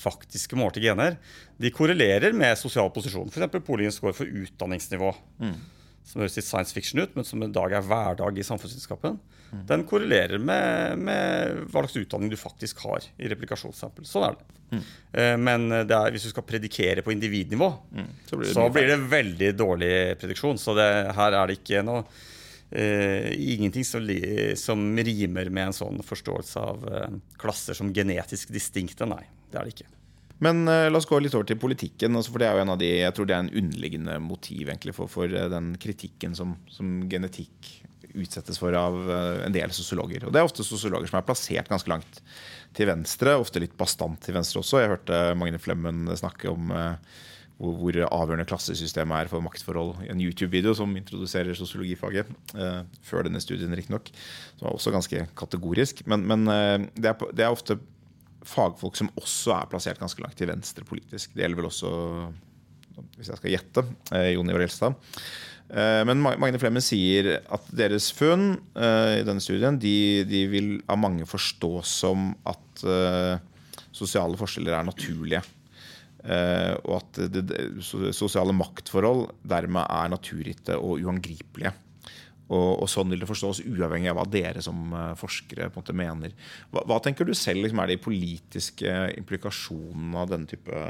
faktiske 0.00 0.56
målte 0.56 0.80
gener, 0.80 1.18
de 1.60 1.72
korrelerer 1.74 2.32
med 2.36 2.56
sosial 2.58 2.88
posisjon. 2.94 3.28
F.eks. 3.28 3.60
polygene 3.66 3.92
scorer 3.94 4.16
for 4.16 4.40
utdanningsnivå. 4.42 5.12
Mm. 5.44 5.56
Som 6.06 6.22
høres 6.22 6.34
litt 6.38 6.46
science 6.48 6.74
fiction 6.74 7.02
ut, 7.02 7.14
men 7.16 7.26
som 7.26 7.42
i 7.44 7.50
dag 7.52 7.76
er 7.76 7.84
hverdag 7.86 8.38
i 8.38 8.46
samfunnsvitenskapen. 8.46 9.20
Mm. 9.52 9.62
Den 9.68 9.84
korrelerer 9.88 10.40
med, 10.40 10.98
med, 10.98 11.60
hva 11.68 11.84
slags 11.84 12.00
utdanning 12.00 12.32
du 12.32 12.38
faktisk 12.40 12.82
har 12.86 13.04
i 13.20 13.30
replikasjonssample. 13.30 14.04
Sånn 14.08 14.26
er 14.26 14.36
det. 14.38 14.58
Mm. 14.72 14.84
Men 15.44 15.66
det 15.84 15.92
er, 15.92 16.14
hvis 16.14 16.24
du 16.24 16.32
skal 16.32 16.46
predikere 16.48 17.04
på 17.04 17.12
individnivå, 17.12 17.68
mm. 17.92 18.10
så, 18.26 18.38
blir 18.38 18.48
det, 18.48 18.54
så 18.56 18.66
blir 18.72 18.88
det 18.88 18.98
veldig 19.12 19.50
dårlig 19.54 19.94
prediksjon. 20.22 20.60
Så 20.60 20.74
det, 20.78 20.88
her 21.18 21.38
er 21.38 21.50
det 21.50 21.58
ikke 21.60 21.84
noe 21.86 22.02
uh, 22.02 23.28
Ingenting 23.36 23.84
som, 23.84 24.08
som, 24.56 24.86
rimer 24.96 25.52
med 25.52 25.68
en 25.68 25.76
sånn 25.76 26.00
forståelse 26.06 26.68
av 26.72 26.86
uh, 26.88 27.18
klasser 27.40 27.76
som 27.76 27.92
genetisk 27.94 28.54
distinkte. 28.54 29.08
Nei, 29.12 29.26
det 29.52 29.60
er 29.60 29.68
det 29.68 29.76
ikke. 29.76 29.92
Men 30.42 30.64
uh, 30.66 30.88
la 30.90 30.98
oss 30.98 31.06
gå 31.08 31.20
litt 31.22 31.36
over 31.38 31.46
til 31.48 31.60
politikken. 31.60 32.18
Altså, 32.18 32.34
for 32.34 32.42
det 32.42 32.48
er 32.48 32.58
jo 32.58 32.64
en 32.64 32.74
av 32.74 32.80
de, 32.80 32.90
jeg 33.04 33.14
tror 33.16 33.28
det 33.28 33.36
er 33.36 33.44
en 33.44 33.54
underliggende 33.62 34.18
motiv 34.24 34.66
egentlig, 34.66 34.96
for, 34.96 35.10
for 35.10 35.30
den 35.30 35.72
kritikken 35.82 36.36
som, 36.38 36.56
som 36.72 37.00
genetikk 37.10 37.78
utsettes 38.12 38.58
for 38.60 38.74
av 38.76 38.96
en 39.46 39.54
del 39.54 39.70
sosiologer. 39.72 40.26
Og 40.26 40.34
det 40.34 40.42
er 40.42 40.44
ofte 40.44 40.66
sosiologer 40.66 41.08
som 41.08 41.16
er 41.22 41.24
plassert 41.24 41.70
ganske 41.70 41.88
langt 41.88 42.18
til 42.76 42.90
venstre, 42.90 43.38
ofte 43.40 43.62
litt 43.62 43.76
bastant 43.78 44.20
til 44.20 44.36
venstre 44.36 44.60
også. 44.60 44.82
Jeg 44.82 44.90
hørte 44.92 45.20
Magne 45.40 45.60
Flemmen 45.62 46.10
snakke 46.20 46.50
om 46.52 46.74
uh, 46.76 46.98
hvor, 47.62 47.96
avgjørende 48.04 48.44
klassesystemet 48.50 49.16
er 49.16 49.30
for 49.30 49.44
maktforhold 49.44 50.02
i 50.04 50.10
en 50.12 50.20
YouTube-video 50.20 50.74
som 50.76 50.92
introduserer 50.98 51.54
sosiologifaget. 51.54 52.26
Før 53.06 53.28
denne 53.28 53.40
studien, 53.44 53.70
riktignok. 53.78 54.10
Som 54.58 54.66
er 54.66 54.72
også 54.74 54.90
ganske 54.90 55.26
kategorisk. 55.38 56.02
Men, 56.10 56.26
men 56.26 56.42
det, 56.96 57.12
er, 57.12 57.22
det, 57.30 57.44
er, 57.44 57.52
ofte 57.54 57.78
fagfolk 58.48 58.98
som 58.98 59.10
også 59.18 59.54
er 59.56 59.70
plassert 59.70 60.00
ganske 60.02 60.22
langt 60.22 60.36
til 60.38 60.50
venstre 60.50 60.86
politisk. 60.88 61.32
Det 61.34 61.44
gjelder 61.44 61.60
vel 61.60 61.70
også, 61.70 61.92
hvis 63.16 63.32
jeg 63.32 63.40
skal 63.40 63.54
gjette, 63.54 63.86
Jon 64.34 64.52
Ivar 64.52 64.66
Elstad. 64.66 64.98
Eh, 65.72 66.02
men 66.08 66.20
Magne 66.22 66.60
Flemmen 66.60 66.84
sier 66.84 67.38
at 67.40 67.70
deres 67.72 68.10
funn 68.12 68.58
uh, 68.76 69.14
i 69.16 69.24
denne 69.24 69.40
studien 69.40 69.78
de, 69.80 70.26
de, 70.28 70.42
vil 70.52 70.74
av 70.90 71.00
mange 71.00 71.28
forstås 71.28 71.94
som 72.02 72.32
at 72.48 72.84
sosiale 73.92 74.38
forskjeller 74.40 74.74
er 74.74 74.86
naturlige. 74.88 75.42
Og 76.22 76.92
at 76.96 77.18
det, 77.34 77.42
sosiale 78.14 78.54
maktforhold 78.54 79.24
dermed 79.46 79.82
er 79.82 80.10
naturgitte 80.12 80.76
og 80.78 81.02
uangripelige. 81.02 81.72
Og, 82.52 82.82
og, 82.82 82.88
sånn 82.90 83.08
vil 83.12 83.22
det 83.22 83.30
forstås 83.30 83.62
uavhengig 83.64 84.10
av 84.12 84.18
hva 84.20 84.28
dere 84.28 84.60
som 84.64 84.92
forskere 85.16 85.70
på 85.72 85.80
en 85.80 85.84
måte 85.84 85.96
mener. 85.96 86.34
Hva, 86.68 86.84
hva 86.90 86.98
tenker 87.00 87.24
du 87.24 87.32
selv 87.38 87.64
liksom, 87.64 87.80
er 87.80 87.94
de 87.94 88.00
politiske 88.02 88.96
implikasjonene 89.16 90.20
av 90.20 90.32
denne 90.34 90.50
type 90.50 90.86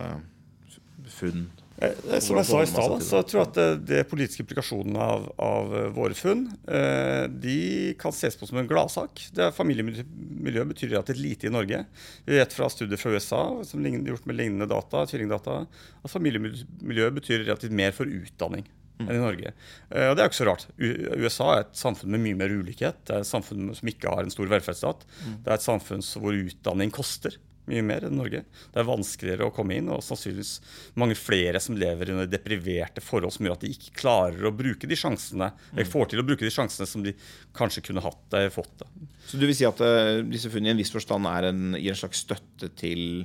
funn? 1.21 1.47
Eh, 1.83 2.19
som 2.23 2.37
jeg 2.39 2.47
sa 2.47 2.61
i 2.63 2.69
stad, 2.69 2.95
så 3.03 3.21
jeg 3.21 3.29
tror 3.31 3.41
jeg 3.41 3.49
at 3.49 3.87
det 3.89 4.03
politiske 4.11 4.45
implikasjonene 4.45 5.07
av, 5.15 5.25
av, 5.43 5.73
våre 5.97 6.15
funn 6.17 6.45
eh, 6.69 7.25
de 7.33 7.95
kan 8.01 8.15
ses 8.15 8.37
på 8.39 8.47
som 8.49 8.61
en 8.61 8.69
gladsak. 8.69 9.25
Familiemiljø 9.57 10.67
betyr 10.69 10.93
relativt 10.93 11.23
lite 11.23 11.49
i 11.49 11.55
Norge. 11.55 11.83
Vi 12.29 12.39
vet 12.39 12.55
fra 12.55 12.69
studier 12.73 13.01
fra 13.01 13.15
USA 13.17 13.43
som 13.67 13.89
gjort 13.89 14.29
med 14.29 14.39
lignende 14.39 14.69
data, 14.71 15.07
tvillingdata, 15.11 15.63
at 16.03 16.13
familiemiljø 16.13 17.11
betyr 17.19 17.47
relativt 17.49 17.75
mer 17.83 17.97
for 17.97 18.11
utdanning. 18.11 18.69
Enn 19.01 19.15
i 19.15 19.21
Norge. 19.23 19.55
Eh, 19.91 20.09
og 20.09 20.17
det 20.17 20.23
er 20.23 20.27
jo 20.27 20.33
ikke 20.33 20.41
så 20.41 20.49
rart. 20.51 20.67
USA 20.79 21.49
er 21.55 21.65
et 21.65 21.79
samfunn 21.79 22.13
med 22.15 22.25
mye 22.27 22.41
mer 22.43 22.53
ulikhet. 22.53 23.01
Det 23.07 23.17
er 23.17 23.25
et 23.25 23.31
samfunn 23.31 23.73
som 23.77 23.93
ikke 23.93 24.13
har 24.13 24.25
en 24.25 24.35
stor 24.35 24.51
velferdsstat. 24.51 25.07
Mm. 25.23 25.41
Det 25.45 25.51
er 25.51 25.57
et 25.57 25.71
samfunn 25.71 26.05
hvor 26.23 26.37
utdanning 26.37 26.95
koster 26.95 27.39
mye 27.71 27.83
mer 27.87 28.07
enn 28.07 28.17
Norge. 28.19 28.41
Det 28.43 28.81
er 28.81 28.87
vanskeligere 28.89 29.47
å 29.47 29.53
komme 29.55 29.77
inn, 29.79 29.91
og 29.93 30.03
sannsynligvis 30.03 30.57
mange 30.99 31.15
flere 31.19 31.61
som 31.63 31.77
lever 31.79 32.11
under 32.11 32.31
depriverte 32.31 33.05
forhold 33.05 33.35
som 33.37 33.47
gjør 33.47 33.55
at 33.55 33.63
de 33.63 33.71
ikke 33.77 33.95
klarer 34.01 34.49
å 34.49 34.55
bruke 34.57 34.89
de 34.91 34.99
sjansene, 34.99 35.53
eller 35.71 35.89
får 35.89 36.11
til 36.11 36.23
å 36.23 36.27
bruke 36.27 36.47
de 36.47 36.51
sjansene 36.53 36.89
som 36.91 37.05
de 37.07 37.15
kanskje 37.57 37.85
kunne 37.87 38.03
hatt, 38.03 38.25
eller 38.33 38.51
eh, 38.51 38.55
fått. 38.55 38.83
Så 39.29 39.39
du 39.39 39.47
vil 39.47 39.55
si 39.57 39.69
at 39.69 39.79
uh, 39.79 40.19
disse 40.27 40.51
funnene 40.51 40.73
i 40.73 40.75
en 40.75 40.83
viss 40.83 40.95
forstand 40.95 41.29
er 41.31 41.53
en, 41.53 41.79
gir 41.79 41.95
en 41.95 42.03
slags 42.03 42.25
støtte 42.27 42.73
til 42.79 43.23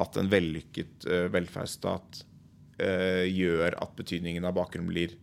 at 0.00 0.16
en 0.16 0.28
vellykket 0.32 1.04
velferdsstat 1.32 2.22
gjør 3.32 3.76
at 3.82 3.94
betydningen 3.98 4.46
av 4.48 4.56
bakgrunnen 4.56 4.90
blir 4.90 5.16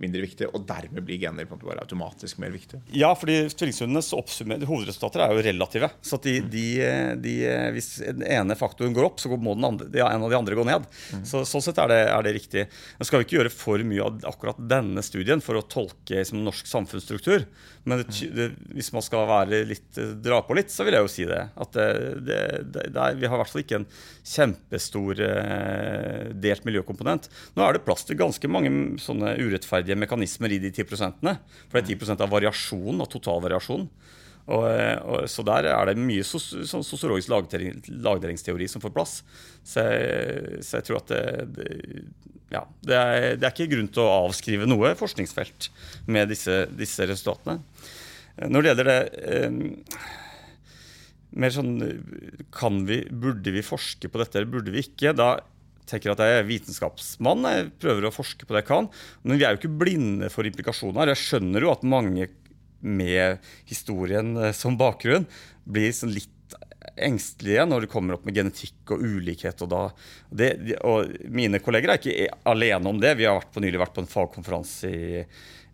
mindre 0.00 0.22
viktig, 0.26 0.48
og 0.52 0.66
dermed 0.68 1.04
blir 1.06 1.20
gener 1.20 1.46
på 1.46 1.54
en 1.54 1.60
måte 1.60 1.68
bare 1.68 1.84
automatisk 1.84 2.40
mer 2.42 2.52
viktig? 2.54 2.80
Ja, 2.96 3.12
fordi 3.16 3.38
tvillingstunnenes 3.48 4.10
hovedresultater 4.12 5.24
er 5.24 5.32
jo 5.32 5.44
relative. 5.46 5.90
Så 6.04 6.18
de, 6.24 6.38
de, 6.52 6.66
de, 7.22 7.34
hvis 7.76 7.90
den 8.04 8.24
ene 8.28 8.56
faktoren 8.58 8.96
går 8.96 9.08
opp, 9.08 9.22
så 9.22 9.32
må 9.32 9.56
den 9.56 9.68
andre, 9.68 9.88
en 10.04 10.26
av 10.26 10.32
de 10.32 10.38
andre 10.38 10.58
gå 10.58 10.66
ned. 10.68 10.88
Mm. 11.14 11.24
Så, 11.28 11.44
sånn 11.48 11.64
sett 11.64 11.80
er 11.82 11.92
det, 11.92 12.00
er 12.12 12.26
det, 12.26 12.34
riktig. 12.36 12.66
Nå 12.98 13.08
skal 13.08 13.22
vi 13.22 13.28
ikke 13.28 13.38
gjøre 13.38 13.54
for 13.54 13.86
mye 13.88 14.04
av 14.04 14.28
akkurat 14.32 14.60
denne 14.74 15.04
studien 15.06 15.42
for 15.44 15.58
å 15.58 15.64
tolke 15.64 16.24
som 16.28 16.44
norsk 16.44 16.68
samfunnsstruktur. 16.68 17.46
Men 17.88 18.02
det, 18.02 18.50
hvis 18.74 18.92
man 18.92 19.04
skal 19.04 19.28
være 19.30 19.62
litt, 19.68 19.88
dra 20.24 20.42
på 20.44 20.56
litt, 20.58 20.72
så 20.74 20.84
vil 20.86 20.98
jeg 20.98 21.06
jo 21.06 21.12
si 21.12 21.28
det. 21.28 21.42
At 21.56 21.78
er, 21.80 22.18
vi 23.16 23.28
har 23.28 23.36
i 23.36 23.40
hvert 23.40 23.52
fall 23.52 23.62
ikke 23.62 23.80
en 23.80 23.88
kjempestor 24.26 25.22
eh, 25.22 26.32
delt 26.34 26.66
miljøkomponent. 26.66 27.30
Nå 27.56 27.64
er 27.64 27.76
det 27.76 27.84
plass 27.86 28.04
til 28.08 28.18
ganske 28.18 28.50
mange 28.50 28.72
sånne 29.02 29.36
urettferdige 29.38 29.85
rettferdige 29.86 29.98
mekanismer 29.98 30.52
i 30.52 30.58
de 30.58 30.70
10% 30.70 31.22
For 31.68 31.80
det 31.80 31.94
er 31.94 31.98
10 31.98 32.22
av 32.22 32.30
variasjon 32.30 33.00
av 33.00 33.08
totalvariasjonen. 33.08 33.88
Og, 34.46 34.62
og, 34.62 35.24
så 35.26 35.42
der 35.42 35.66
er 35.66 35.86
det 35.88 35.98
mye 35.98 36.22
sånn 36.22 36.84
sosiologisk 36.86 37.32
lagdelingsteori 37.32 38.68
som 38.68 38.80
får 38.80 38.92
plass. 38.94 39.22
Så 39.64 39.82
jeg, 39.82 40.60
så 40.62 40.78
jeg 40.78 40.86
tror 40.86 41.00
at 41.00 41.10
det, 41.10 41.46
det, 41.56 42.04
ja, 42.52 42.62
det, 42.82 42.94
er, 42.94 43.36
det, 43.40 43.42
er, 43.42 43.50
ikke 43.50 43.72
grunn 43.72 43.90
til 43.90 44.04
å 44.04 44.28
avskrive 44.28 44.68
noe 44.68 44.94
forskningsfelt 44.94 45.70
med 46.06 46.30
disse, 46.30 46.68
disse 46.70 47.08
resultatene. 47.10 47.58
Når 48.46 48.62
det 48.62 48.70
gjelder 48.70 48.90
det 48.92 49.00
eh, 49.26 49.50
mer 51.36 51.52
sånn 51.52 51.74
kan 52.54 52.84
vi, 52.86 53.00
Burde 53.10 53.50
vi 53.52 53.64
forske 53.66 54.08
på 54.08 54.20
dette, 54.20 54.38
eller 54.38 54.52
burde 54.52 54.72
vi 54.72 54.84
ikke? 54.86 55.16
Da 55.16 55.40
tenker 55.88 56.12
at 56.12 56.22
jeg 56.22 56.40
er 56.40 56.48
vitenskapsmann, 56.48 57.46
jeg 57.50 57.68
prøver 57.82 58.08
å 58.08 58.14
forske 58.14 58.46
på 58.46 58.54
det 58.54 58.64
jeg 58.64 58.70
kan. 58.70 58.88
Men 59.22 59.38
vi 59.38 59.46
er 59.46 59.54
jo 59.54 59.60
ikke 59.62 59.78
blinde 59.82 60.30
for 60.32 60.48
implikasjoner. 60.48 61.12
Jeg 61.12 61.22
skjønner 61.22 61.66
jo 61.66 61.72
at 61.72 61.86
mange 61.86 62.30
med 62.86 63.42
historien 63.68 64.36
eh, 64.38 64.54
som 64.56 64.78
bakgrunn 64.78 65.26
blir 65.66 65.94
sånn 65.96 66.14
litt 66.14 66.32
engstelige 66.96 67.64
når 67.66 67.84
det 67.84 67.90
kommer 67.92 68.16
opp 68.16 68.26
med 68.28 68.36
genetikk 68.36 68.94
og 68.94 69.02
ulikhet. 69.02 69.62
Og, 69.64 69.70
da, 69.72 69.82
det, 70.30 70.50
og 70.86 71.12
mine 71.32 71.60
kolleger 71.62 71.92
er 71.92 72.00
ikke 72.00 72.40
alene 72.48 72.92
om 72.92 73.00
det. 73.02 73.16
Vi 73.18 73.26
har 73.28 73.38
vært 73.40 73.52
på, 73.54 73.62
nylig 73.64 73.82
vært 73.82 73.96
på 73.96 74.04
en 74.04 74.10
fagkonferanse 74.10 74.92
i 74.92 75.24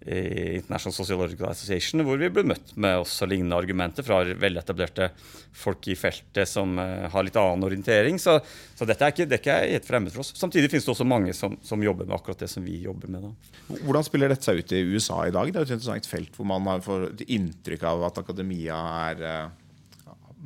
International 0.04 0.94
Sociological 0.94 1.50
Association, 1.52 2.02
hvor 2.02 2.18
vi 2.18 2.30
ble 2.32 2.42
møtt 2.50 2.72
med 2.80 3.04
også 3.04 3.26
lignende 3.30 3.54
argumenter 3.54 4.02
fra 4.02 4.18
veletablerte 4.26 5.12
folk 5.54 5.86
i 5.92 5.96
feltet 5.98 6.50
som 6.50 6.74
uh, 6.80 7.06
har 7.12 7.26
litt 7.26 7.38
annen 7.38 7.62
orientering. 7.68 8.18
Så, 8.18 8.34
så 8.74 8.88
dette 8.88 9.06
er 9.06 9.14
ikke, 9.14 9.28
det 9.30 9.38
er 9.38 9.42
ikke 9.44 9.58
helt 9.76 9.88
fremmed 9.88 10.14
for 10.14 10.24
oss. 10.24 10.34
Samtidig 10.38 10.72
finnes 10.72 10.88
det 10.88 10.94
også 10.96 11.06
mange 11.06 11.36
som, 11.38 11.54
som, 11.62 11.82
jobber 11.86 12.08
med 12.08 12.18
akkurat 12.18 12.42
det 12.42 12.50
som 12.50 12.66
vi 12.66 12.80
jobber 12.82 13.14
med. 13.14 13.28
Da. 13.28 13.80
Hvordan 13.86 14.06
spiller 14.08 14.34
dette 14.34 14.48
seg 14.48 14.58
ut 14.58 14.74
i 14.74 14.84
USA 14.90 15.22
i 15.28 15.34
dag? 15.34 15.50
Det 15.50 15.60
er 15.60 15.66
jo 15.66 15.70
et 15.70 15.74
interessant 15.78 16.10
felt 16.10 16.38
hvor 16.38 16.50
man 16.50 16.84
får 16.84 17.10
inntrykk 17.26 17.88
av 17.94 18.06
at 18.10 18.22
akademia 18.24 18.84
er 19.08 19.26
uh, 19.26 19.58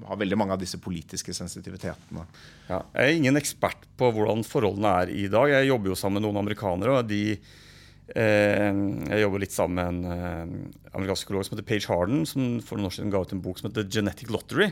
har 0.07 0.19
veldig 0.21 0.37
mange 0.37 0.53
av 0.53 0.61
disse 0.61 0.77
politiske 0.77 1.33
sensitivitetene. 1.33 2.27
Ja, 2.69 2.83
jeg 2.92 3.07
er 3.07 3.14
ingen 3.16 3.40
ekspert 3.40 3.87
på 3.97 4.11
hvordan 4.12 4.45
forholdene 4.45 4.99
er 5.01 5.12
i 5.25 5.31
dag. 5.33 5.49
Jeg 5.55 5.71
jobber 5.71 5.95
jo 5.95 5.97
sammen 5.97 6.21
med 6.21 6.29
noen 6.29 6.45
amerikanere. 6.45 6.99
og 7.01 7.09
de 7.09 7.23
Eh, 7.37 7.62
jeg 8.14 9.19
jobber 9.19 9.42
litt 9.42 9.55
sammen 9.55 9.75
med 9.81 9.88
en 9.88 10.14
eh, 10.14 10.90
amerikansk 10.95 11.25
psykolog 11.25 11.47
som 11.47 11.57
heter 11.57 11.66
Page 11.66 11.88
Harden, 11.90 12.23
som 12.29 12.61
for 12.62 12.79
noen 12.79 12.87
år 12.87 12.95
siden 12.95 13.11
ga 13.11 13.23
ut 13.25 13.33
en 13.35 13.42
bok 13.42 13.59
som 13.59 13.66
heter 13.66 13.88
Genetic 13.90 14.31
Lottery. 14.31 14.69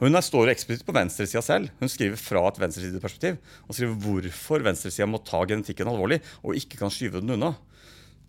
Hun 0.00 0.16
står 0.24 0.54
eksplisitt 0.54 0.86
på 0.88 0.96
venstresida 0.96 1.42
selv. 1.44 1.68
Hun 1.82 1.92
skriver 1.92 2.16
fra 2.20 2.46
et 2.48 2.60
venstresideperspektiv. 2.62 3.36
Og 3.68 3.76
skriver 3.76 3.98
hvorfor 4.06 4.64
venstresida 4.64 5.08
må 5.10 5.20
ta 5.20 5.42
genetikken 5.44 5.90
alvorlig 5.90 6.22
og 6.40 6.56
ikke 6.56 6.80
kan 6.80 6.92
skyve 6.94 7.20
den 7.20 7.36
unna. 7.36 7.52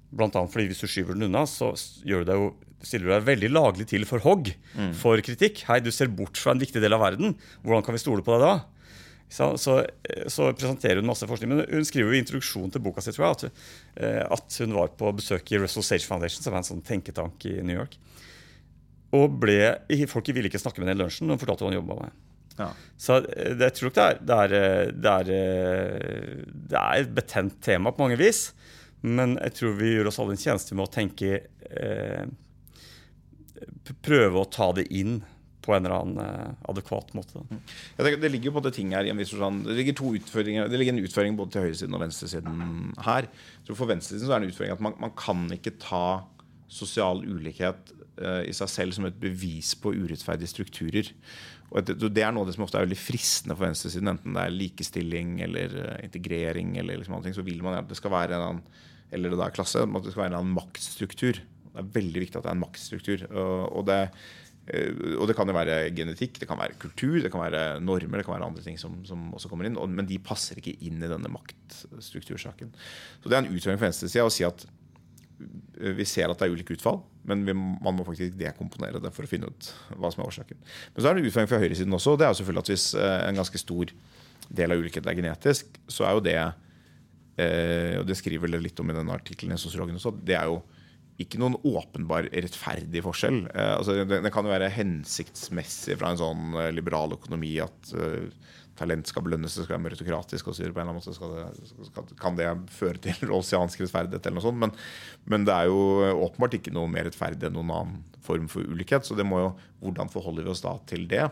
Blant 0.10 0.36
annet 0.36 0.52
fordi 0.52 0.68
hvis 0.74 0.84
du 0.84 0.90
skyver 0.92 1.16
den 1.16 1.30
unna, 1.30 1.46
så 1.48 1.72
gjør 2.04 2.26
du 2.26 2.32
deg 2.34 2.44
jo 2.44 2.50
stiller 2.80 3.10
du 3.10 3.12
deg 3.12 3.28
veldig 3.28 3.50
laglig 3.52 3.86
til 3.92 4.06
for 4.08 4.24
hogg, 4.24 4.54
mm. 4.72 4.92
for 4.96 5.20
kritikk. 5.24 5.66
Hei, 5.68 5.82
du 5.84 5.92
ser 5.92 6.12
bort 6.16 6.40
fra 6.40 6.54
en 6.56 6.62
viktig 6.62 6.80
del 6.80 6.96
av 6.96 7.04
verden. 7.04 7.36
Hvordan 7.64 7.84
kan 7.84 7.96
vi 7.96 8.00
stole 8.00 8.24
på 8.24 8.36
deg 8.38 8.46
da? 8.46 8.54
Så, 9.30 9.58
så, 9.62 9.86
så, 10.28 10.48
presenterer 10.58 11.02
hun 11.02 11.10
masse 11.10 11.28
forskning. 11.30 11.52
Men 11.54 11.66
hun 11.70 11.86
skriver 11.86 12.10
jo 12.10 12.18
i 12.18 12.22
introduksjonen 12.24 12.72
til 12.74 12.82
boka 12.82 13.04
si 13.06 13.14
tror 13.14 13.28
jeg, 13.28 13.36
at, 13.36 13.66
eh, 14.02 14.24
at, 14.26 14.58
hun 14.64 14.74
var 14.78 14.90
på 14.98 15.12
besøk 15.20 15.52
i 15.54 15.60
Russell 15.62 15.86
Sage 15.86 16.08
Foundation, 16.10 16.42
som 16.42 16.56
er 16.56 16.64
en 16.64 16.70
sånn 16.72 16.86
tenketank 16.86 17.46
i 17.50 17.60
New 17.62 17.78
York. 17.78 18.00
Og 19.18 19.38
ble, 19.42 19.60
Folk 20.10 20.34
ville 20.34 20.50
ikke 20.50 20.62
snakke 20.62 20.82
med 20.82 20.90
henne 20.90 20.98
i 20.98 21.04
lunsjen. 21.04 21.30
Hun 21.30 21.42
fortalte 21.42 21.66
hva 21.66 21.72
hun 21.72 21.78
jobba 21.78 22.02
med. 22.02 22.26
Ja. 22.60 22.74
Så 22.98 23.22
eh, 23.22 23.54
det, 23.54 23.70
jeg 23.70 23.78
tror 23.78 23.94
ikke 23.94 24.10
det 24.18 24.42
er, 24.42 24.50
det, 24.50 24.50
er, 24.50 24.92
det, 24.98 25.16
er, 25.16 26.44
det 26.74 26.84
er 26.84 27.06
et 27.06 27.16
betent 27.22 27.62
tema 27.66 27.94
på 27.94 28.08
mange 28.08 28.20
vis. 28.20 28.48
Men 29.06 29.38
jeg 29.38 29.60
tror 29.62 29.78
vi 29.80 29.94
gjør 29.94 30.10
oss 30.10 30.20
alle 30.20 30.36
en 30.36 30.42
tjeneste 30.42 30.76
med 30.76 30.90
å 30.90 30.94
tenke 30.94 31.44
eh, 31.70 32.24
Prøve 34.06 34.40
å 34.40 34.48
ta 34.48 34.70
det 34.76 34.86
inn 34.96 35.20
på 35.70 35.76
en 35.76 35.86
eller 35.86 36.00
annen 36.00 36.24
eh, 36.24 36.56
adekvat 36.72 37.14
måte. 37.18 37.44
Jeg 37.52 38.02
tenker, 38.02 38.22
det 38.24 38.32
ligger 38.34 38.54
på 38.54 38.58
en 38.58 38.64
måte 38.64 38.74
ting 38.74 38.96
her 38.96 39.06
i 39.06 39.12
en 39.14 39.22
viss 39.22 39.36
forstand. 39.36 39.68
Det 39.70 39.78
ligger 39.78 39.98
to 40.00 40.16
Det 40.18 40.80
ligger 40.80 40.96
en 40.96 41.04
utføring 41.06 41.38
både 41.38 41.54
til 41.54 41.68
høyresiden 41.68 41.98
og 41.98 42.02
venstresiden 42.02 42.66
her. 43.06 43.30
Så 43.68 43.78
For 43.78 43.90
venstresiden 43.92 44.26
så 44.26 44.34
er 44.34 44.42
det 44.42 44.50
en 44.50 44.56
utføring 44.56 44.74
at 44.74 44.84
man, 44.84 44.98
man 45.02 45.14
kan 45.18 45.46
ikke 45.54 45.78
ta 45.82 46.26
sosial 46.70 47.22
ulikhet 47.26 47.94
uh, 48.22 48.42
i 48.46 48.54
seg 48.54 48.70
selv 48.70 48.98
som 48.98 49.08
et 49.10 49.22
bevis 49.22 49.76
på 49.78 49.94
urettferdige 49.94 50.52
strukturer. 50.52 51.14
Og 51.70 51.86
det, 51.86 51.98
det 52.02 52.26
er 52.26 52.34
noe 52.34 52.46
av 52.46 52.50
det 52.50 52.58
som 52.58 52.66
ofte 52.66 52.82
er 52.82 52.88
veldig 52.88 52.98
fristende 52.98 53.58
for 53.58 53.68
venstresiden, 53.68 54.10
enten 54.10 54.38
det 54.38 54.44
er 54.44 54.58
likestilling 54.58 55.38
eller 55.46 55.78
uh, 55.78 55.96
integrering, 56.06 56.76
eller 56.82 57.02
liksom 57.02 57.18
andre 57.18 57.30
ting, 57.30 57.38
så 57.38 57.46
vil 57.46 57.62
man 57.66 57.78
at 57.78 57.90
det 57.90 57.98
skal 57.98 58.14
være 58.14 58.38
en 58.38 58.48
annen, 58.48 58.84
eller 59.14 59.34
det 59.34 59.46
er 59.46 59.58
klasse, 59.58 59.86
at 59.86 60.06
det 60.06 60.14
skal 60.14 60.26
være 60.26 60.34
en 60.36 60.42
annen 60.44 60.58
maktstruktur. 60.58 61.42
Det 61.70 61.82
er 61.82 61.96
veldig 61.98 62.22
viktig 62.26 62.38
at 62.38 62.46
det 62.46 62.52
er 62.52 62.58
en 62.58 62.66
maktstruktur. 62.66 63.26
Og, 63.34 63.82
det 63.90 64.04
Eh, 64.04 64.49
og 64.70 65.26
det 65.30 65.34
kan 65.38 65.50
jo 65.50 65.56
være 65.56 65.78
genetikk, 65.98 66.36
det 66.42 66.48
kan 66.50 66.60
være 66.60 66.78
kultur, 66.82 67.18
det 67.24 67.32
kan 67.34 67.42
være 67.42 67.80
normer, 67.82 68.20
det 68.20 68.26
kan 68.28 68.36
være 68.36 68.50
andre 68.52 68.62
ting 68.66 68.78
som, 68.78 69.00
som 69.08 69.32
også 69.34 69.50
kommer 69.50 69.66
inn. 69.66 69.80
men 69.90 70.06
de 70.06 70.20
passer 70.22 70.60
ikke 70.62 70.76
inn 70.86 71.02
i 71.02 71.10
denne 71.10 71.32
maktstruktursaken. 71.34 72.70
Så 73.24 73.32
det 73.32 73.38
er 73.38 73.42
en 73.46 73.50
utfordring 73.50 73.80
for 73.80 73.88
venstresida 73.88 74.28
å 74.28 74.34
si 74.34 74.46
at 74.46 74.68
eh, 74.68 75.94
vi 75.98 76.06
ser 76.06 76.30
at 76.30 76.38
det 76.38 76.46
er 76.46 76.54
ulike 76.54 76.78
utfall, 76.78 77.02
men 77.26 77.48
vi, 77.48 77.58
man 77.58 77.98
må 77.98 78.06
faktisk 78.06 78.38
dekomponere 78.38 79.02
det 79.02 79.14
for 79.16 79.26
å 79.26 79.32
finne 79.32 79.50
ut 79.50 79.74
hva 79.98 80.14
som 80.14 80.22
er 80.22 80.30
årsaken. 80.30 80.62
Men 80.94 81.02
så 81.02 81.10
er 81.10 81.18
det 81.18 81.24
en 81.24 81.30
utfordring 81.32 81.52
for 81.52 81.66
høyresiden 81.66 81.98
også. 81.98 82.14
og 82.14 82.22
det 82.22 82.28
er 82.28 82.34
jo 82.34 82.42
selvfølgelig 82.44 82.66
at 82.66 82.74
Hvis 82.76 82.90
eh, 82.94 83.20
en 83.26 83.42
ganske 83.42 83.66
stor 83.66 83.94
del 84.50 84.74
av 84.74 84.82
ulikheten 84.82 85.10
er 85.10 85.18
genetisk, 85.18 85.80
så 85.90 86.06
er 86.06 86.18
jo 86.18 86.28
det 86.30 86.42
og 87.40 88.02
det 88.04 88.18
skriver 88.20 88.52
litt 88.52 88.80
om 88.84 88.90
i 88.92 88.96
denne 88.98 89.14
artikkelen 89.16 89.56
i 89.56 89.62
Sosiologen 89.62 89.96
også, 89.96 90.12
det 90.28 90.36
er 90.36 90.50
jo 90.52 90.58
ikke 91.20 91.40
noen 91.42 91.58
åpenbar 91.68 92.30
rettferdig 92.32 93.04
forskjell. 93.04 93.42
Eh, 93.52 93.74
altså, 93.76 93.98
det, 94.00 94.22
det, 94.24 94.32
kan 94.34 94.48
jo 94.48 94.54
være 94.54 94.72
hensiktsmessig 94.72 95.98
fra 96.00 96.14
en 96.14 96.22
sånn 96.22 96.56
uh, 96.56 96.70
liberal 96.72 97.16
økonomi 97.18 97.58
at 97.64 97.92
eh, 97.92 98.30
talent 98.80 99.10
skal 99.12 99.26
belønnes, 99.26 99.58
det 99.58 99.66
skal 99.66 99.76
være 99.76 99.86
meritokratisk 99.90 100.52
osv. 100.54 100.72
Kan 102.22 102.40
det 102.40 102.48
føre 102.72 103.04
til 103.04 103.26
rolsiansk 103.32 103.84
rettferdighet 103.84 104.30
eller 104.30 104.40
noe 104.40 104.48
sånt. 104.48 104.62
Men, 104.64 104.76
men, 105.28 105.48
det 105.50 105.58
er 105.58 105.68
jo 105.68 105.82
åpenbart 106.30 106.56
ikke 106.60 106.74
noe 106.76 106.92
mer 106.92 107.10
rettferdig 107.10 107.50
enn 107.50 107.58
noen 107.60 107.76
annen 107.76 108.00
form 108.24 108.48
for 108.52 108.64
ulikhet. 108.64 109.04
Så 109.04 109.20
det 109.20 109.28
må 109.28 109.44
jo, 109.44 109.54
hvordan 109.84 110.12
forholder 110.14 110.48
vi 110.48 110.54
oss 110.56 110.64
da 110.64 110.78
til 110.88 111.04
det? 111.12 111.28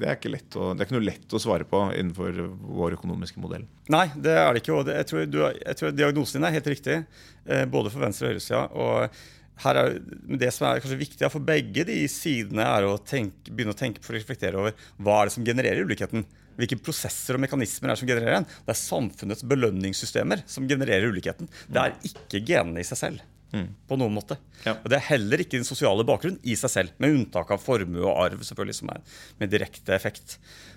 Det 0.00 0.08
er, 0.08 0.16
ikke 0.16 0.32
lett 0.32 0.56
å, 0.56 0.70
det 0.72 0.82
er 0.82 0.88
ikke 0.88 0.96
noe 0.96 1.06
lett 1.06 1.34
å 1.36 1.40
svare 1.42 1.66
på 1.68 1.82
innenfor 1.92 2.38
vår 2.80 2.96
økonomiske 2.96 3.42
modell. 3.42 3.66
Nei, 3.92 4.06
det 4.16 4.32
er 4.38 4.48
det 4.54 4.62
ikke. 4.62 4.78
og 4.78 4.86
det, 4.88 4.96
jeg, 5.02 5.10
tror 5.10 5.28
du, 5.28 5.42
jeg, 5.44 5.76
tror 5.80 5.92
diagnosen 5.96 6.40
din 6.40 6.48
er 6.48 6.56
helt 6.56 6.70
riktig, 6.72 6.96
eh, 7.44 7.66
både 7.68 7.92
for 7.92 8.04
venstre- 8.06 8.28
og 8.28 8.34
høyresida. 8.34 8.62
Og 8.80 9.60
her 9.64 9.80
er, 9.80 9.96
det 10.40 10.50
som 10.56 10.68
er 10.68 10.80
kanskje 10.80 11.00
viktig 11.02 11.30
for 11.32 11.44
begge 11.44 11.84
de 11.88 11.98
sidene, 12.10 12.64
er 12.64 12.88
å 12.88 12.96
tenke, 12.96 13.52
begynne 13.52 13.76
å 13.76 13.80
tenke 13.80 14.04
for 14.04 14.14
å 14.14 14.20
reflektere 14.20 14.60
over 14.60 14.86
hva 14.96 15.20
er 15.20 15.28
det 15.28 15.36
som 15.36 15.46
genererer 15.46 15.84
ulikheten. 15.84 16.24
Hvilke 16.60 16.80
prosesser 16.84 17.36
og 17.36 17.44
mekanismer 17.44 17.88
er 17.90 17.94
det 17.94 18.02
som 18.02 18.08
genererer 18.10 18.38
den? 18.40 18.48
Det 18.66 18.74
er 18.74 18.80
samfunnets 18.80 19.44
belønningssystemer 19.48 20.44
som 20.50 20.68
genererer 20.68 21.12
ulikheten. 21.12 21.48
Det 21.68 21.84
er 21.84 22.00
ikke 22.08 22.42
genene 22.48 22.82
i 22.82 22.88
seg 22.88 23.00
selv. 23.00 23.28
Mm. 23.50 23.68
På 23.88 23.98
noen 23.98 24.14
måte. 24.14 24.36
Ja. 24.64 24.76
Og 24.76 24.88
Det 24.90 24.98
er 24.98 25.08
heller 25.08 25.42
ikke 25.42 25.58
den 25.58 25.66
sosiale 25.66 26.04
bakgrunnen 26.06 26.38
i 26.46 26.54
seg 26.58 26.72
selv, 26.72 26.92
med 27.02 27.16
unntak 27.16 27.50
av 27.50 27.62
formue 27.62 28.04
og 28.04 28.14
arv, 28.14 28.44
selvfølgelig, 28.46 28.78
som 28.78 28.92
er 28.94 29.00
med 29.40 29.52
direkte 29.52 29.96
effekt. 29.96 30.36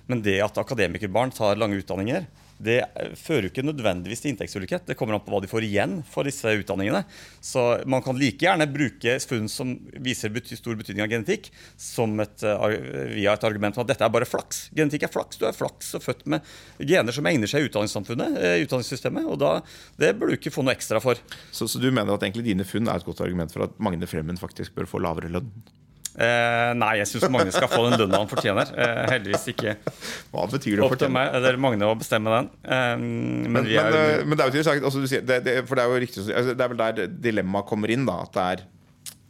Men 0.10 0.24
det 0.26 0.40
at 0.44 0.58
akademikerbarn 0.60 1.34
tar 1.36 1.60
lange 1.60 1.78
utdanninger, 1.82 2.26
det 2.64 2.80
fører 3.20 3.48
jo 3.48 3.52
ikke 3.52 3.66
nødvendigvis 3.66 4.24
til 4.24 4.34
inntektsulikhet. 4.34 4.86
Det 4.88 4.96
kommer 5.00 5.18
an 5.18 5.24
på 5.26 5.34
hva 5.34 5.42
de 5.44 5.50
får 5.52 5.66
igjen 5.68 5.98
for 6.10 6.28
disse 6.28 6.50
utdanningene. 6.62 7.04
Så 7.44 7.64
man 7.90 8.04
kan 8.06 8.18
like 8.20 8.44
gjerne 8.44 8.68
bruke 8.72 9.18
funn 9.30 9.50
som 9.52 9.76
viser 10.04 10.34
bety 10.34 10.58
stor 10.60 10.78
betydning 10.80 11.06
av 11.06 11.12
genetikk, 11.12 11.50
som 11.80 12.16
et, 12.24 12.46
uh, 12.48 12.66
via 13.12 13.36
et 13.36 13.48
argument 13.48 13.78
om 13.78 13.86
at 13.86 13.94
dette 13.94 14.08
er 14.08 14.14
bare 14.14 14.30
flaks. 14.30 14.68
Genetikk 14.76 15.08
er 15.08 15.14
flaks. 15.14 15.40
Du 15.42 15.48
er 15.50 15.58
flaks 15.58 15.94
og 16.00 16.06
født 16.06 16.26
med 16.32 16.54
gener 16.80 17.16
som 17.16 17.28
egner 17.30 17.52
seg 17.52 17.64
i 17.64 17.70
utdanningssamfunnet, 17.70 18.40
uh, 18.40 18.58
utdanningssystemet. 18.66 19.30
Og 19.30 19.40
da, 19.44 19.54
det 20.00 20.16
burde 20.18 20.36
du 20.36 20.42
ikke 20.42 20.54
få 20.56 20.66
noe 20.66 20.76
ekstra 20.78 21.04
for. 21.04 21.20
Så, 21.52 21.68
så, 21.68 21.82
du 21.82 21.90
mener 21.92 22.16
at 22.16 22.26
egentlig 22.26 22.48
dine 22.52 22.68
funn 22.68 22.88
er 22.90 23.00
et 23.00 23.08
godt 23.08 23.24
argument 23.26 23.54
for 23.54 23.68
at 23.68 23.80
Magne 23.84 24.10
Fremmen 24.10 24.40
faktisk 24.40 24.76
bør 24.78 24.90
få 24.90 25.04
lavere 25.04 25.32
lønn? 25.34 25.52
Eh, 26.14 26.72
nei, 26.78 26.92
jeg 27.00 27.10
syns 27.10 27.26
Magne 27.34 27.54
skal 27.54 27.70
få 27.72 27.88
den 27.88 27.96
lønna 28.04 28.20
han 28.22 28.30
fortjener. 28.30 28.70
Eh, 28.78 29.00
heldigvis 29.16 29.48
ikke 29.50 29.74
Hva 30.34 30.44
betyr 30.52 30.78
det 30.78 30.86
opp 30.86 30.94
til 31.02 31.10
meg 31.14 31.34
eller 31.40 31.58
Magne 31.62 31.90
å 31.90 31.96
bestemme 31.98 32.34
den. 32.36 32.52
Eh, 32.62 32.92
men, 33.02 33.48
men, 33.48 33.58
men, 33.58 33.72
er, 33.72 33.98
eh, 33.98 34.22
men, 34.22 34.38
det 34.38 34.46
er 34.46 34.52
jo 34.52 34.54
interessant 34.54 34.86
altså, 34.92 35.02
sier, 35.10 35.26
det, 35.26 35.40
det, 35.48 35.56
For 35.66 35.80
det 35.80 35.86
er 35.86 35.90
jo 35.90 36.04
riktig 36.04 36.22
altså, 36.28 36.54
Det 36.54 36.66
er 36.66 36.72
vel 36.76 36.84
der 36.84 37.18
dilemmaet 37.26 37.70
kommer 37.70 37.94
inn. 37.94 38.06
da 38.10 38.22
At 38.28 38.38
det 38.38 38.46
er 38.52 38.66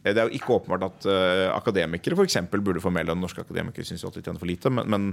det 0.04 0.20
er 0.20 0.28
jo 0.28 0.36
ikke 0.36 0.58
åpenbart 0.58 0.82
at 0.84 1.06
uh, 1.08 1.46
akademikere 1.54 2.12
for 2.18 2.28
eksempel, 2.28 2.60
burde 2.60 2.82
få 2.84 2.90
mer 2.92 3.06
lønn. 3.08 3.22
Norske 3.24 3.40
akademikere 3.40 3.88
syns 3.88 4.02
alltid 4.04 4.26
tjener 4.26 4.42
for 4.42 4.50
lite. 4.50 4.68
Men, 4.68 4.90
men 4.92 5.06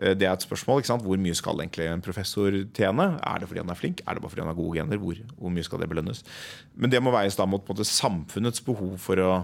uh, 0.00 0.14
det 0.16 0.24
er 0.24 0.30
et 0.30 0.46
spørsmål. 0.46 0.80
ikke 0.80 0.88
sant? 0.88 1.04
Hvor 1.04 1.20
mye 1.20 1.36
skal 1.36 1.60
egentlig 1.60 1.90
en 1.92 2.04
professor 2.04 2.56
tjene? 2.72 3.10
Er 3.20 3.42
det 3.42 3.50
fordi 3.50 3.60
han 3.60 3.74
er 3.74 3.76
flink? 3.76 4.00
Er 4.00 4.16
det 4.16 4.24
bare 4.24 4.32
fordi 4.32 4.46
han 4.46 4.48
har 4.48 4.56
gode 4.56 4.78
gener? 4.78 5.02
Hvor, 5.02 5.20
hvor 5.36 5.52
mye 5.52 5.66
skal 5.68 5.84
det 5.84 5.90
belønnes? 5.92 6.24
Men 6.72 6.94
det 6.94 7.02
må 7.04 7.12
veies 7.12 7.36
da 7.36 7.44
mot 7.44 7.68
måte, 7.68 7.84
samfunnets 7.84 8.64
behov 8.64 8.96
for 9.04 9.20
å 9.20 9.34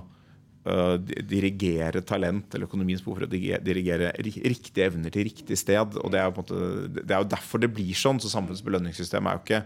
uh, 0.69 0.97
dirigere 1.31 2.03
talent 2.07 2.55
eller 2.55 2.69
økonomiens 2.69 3.03
behov 3.05 3.21
for 3.21 3.29
å 3.29 3.31
dirigere 3.31 4.13
riktige 4.21 4.87
evner 4.91 5.13
til 5.15 5.29
riktig 5.31 5.59
sted. 5.61 5.97
og 6.01 6.13
Det 6.13 6.21
er 6.21 6.29
jo, 6.29 6.37
på 6.37 6.45
en 6.45 6.49
måte, 6.49 7.03
det 7.03 7.17
er 7.17 7.25
jo 7.25 7.33
derfor 7.37 7.63
det 7.63 7.73
blir 7.75 7.97
sånn. 7.97 8.21
så 8.21 8.33
Samfunnets 8.33 8.65
belønningssystem 8.67 9.27
er 9.27 9.39
jo 9.39 9.45
ikke 9.47 9.63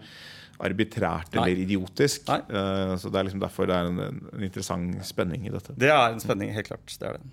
arbitrært 0.64 1.34
eller 1.34 1.50
Nei. 1.50 1.64
idiotisk. 1.66 2.28
Nei. 2.30 2.40
Uh, 2.50 2.94
så 3.00 3.10
Det 3.10 3.20
er 3.20 3.28
liksom 3.30 3.42
derfor 3.42 3.66
det 3.70 3.78
er 3.78 3.90
en, 3.90 4.20
en 4.32 4.44
interessant 4.46 5.00
spenning 5.06 5.48
i 5.48 5.54
dette. 5.54 5.74
Det 5.76 5.90
er 5.90 6.12
en 6.12 6.22
spenning, 6.22 6.54
helt 6.54 6.70
klart. 6.70 6.86
det 7.00 7.08
er 7.08 7.18
det. 7.18 7.32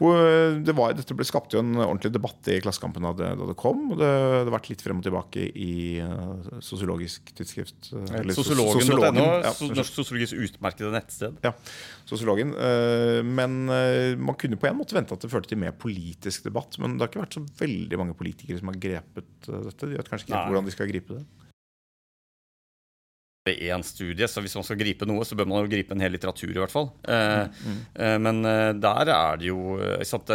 Eh, 0.00 0.56
det 0.64 0.72
var, 0.76 0.94
dette 0.96 1.14
ble 1.16 1.26
skapt 1.28 1.54
jo 1.54 1.60
en 1.60 1.74
ordentlig 1.76 2.12
debatt 2.14 2.48
i 2.48 2.56
Klassekampen 2.64 3.04
da 3.04 3.12
det, 3.16 3.30
da 3.40 3.48
det 3.50 3.56
kom. 3.60 3.90
og 3.92 4.00
Det 4.00 4.08
har 4.08 4.52
vært 4.54 4.70
litt 4.72 4.84
frem 4.84 5.02
og 5.02 5.06
tilbake 5.06 5.44
i 5.50 5.74
uh, 6.00 6.60
sosiologisk 6.64 7.32
tidsskrift. 7.36 7.90
Eller, 8.08 8.32
Sosiologen, 8.36 8.80
sosiologen 8.80 9.20
ja, 9.20 9.52
Norsk 9.74 9.98
sosiologisk 10.00 10.40
utmerkede 10.48 10.92
nettsted. 10.94 11.36
Ja, 11.44 11.52
sosiologen. 12.08 12.54
Uh, 12.56 13.20
men 13.26 13.60
man 14.20 14.38
kunne 14.40 14.58
på 14.60 14.70
en 14.70 14.80
måte 14.80 14.96
vente 14.96 15.16
at 15.16 15.26
det 15.26 15.32
førte 15.32 15.52
til 15.52 15.60
mer 15.60 15.76
politisk 15.76 16.48
debatt. 16.48 16.80
Men 16.80 16.96
det 16.96 17.04
har 17.04 17.12
ikke 17.12 17.24
vært 17.26 17.38
så 17.40 17.44
veldig 17.60 18.00
mange 18.00 18.16
politikere 18.18 18.62
som 18.62 18.72
har 18.72 18.80
grepet 18.80 19.30
dette. 19.50 19.84
De 19.84 19.96
vet 19.98 20.08
kanskje 20.08 20.30
ikke 20.30 20.38
Nei. 20.38 20.48
hvordan 20.48 20.68
de 20.68 20.76
skal 20.76 20.90
gripe 20.90 21.20
det 21.20 21.26
én 23.48 23.82
studie, 23.82 24.28
så 24.28 24.42
hvis 24.44 24.54
man 24.58 24.64
skal 24.66 24.76
gripe 24.76 25.06
noe, 25.08 25.24
så 25.24 25.36
bør 25.38 25.48
man 25.48 25.62
jo 25.64 25.72
gripe 25.72 25.94
en 25.96 26.02
hel 26.04 26.12
litteratur, 26.12 26.50
i 26.52 26.60
hvert 26.60 26.72
fall. 26.72 26.90
Eh, 27.08 27.48
mm, 27.48 27.78
mm. 27.96 28.24
Men 28.26 28.44
eh, 28.44 28.72
der 28.76 29.12
er 29.14 29.40
det 29.40 29.48
jo 29.48 29.78
sant, 30.04 30.28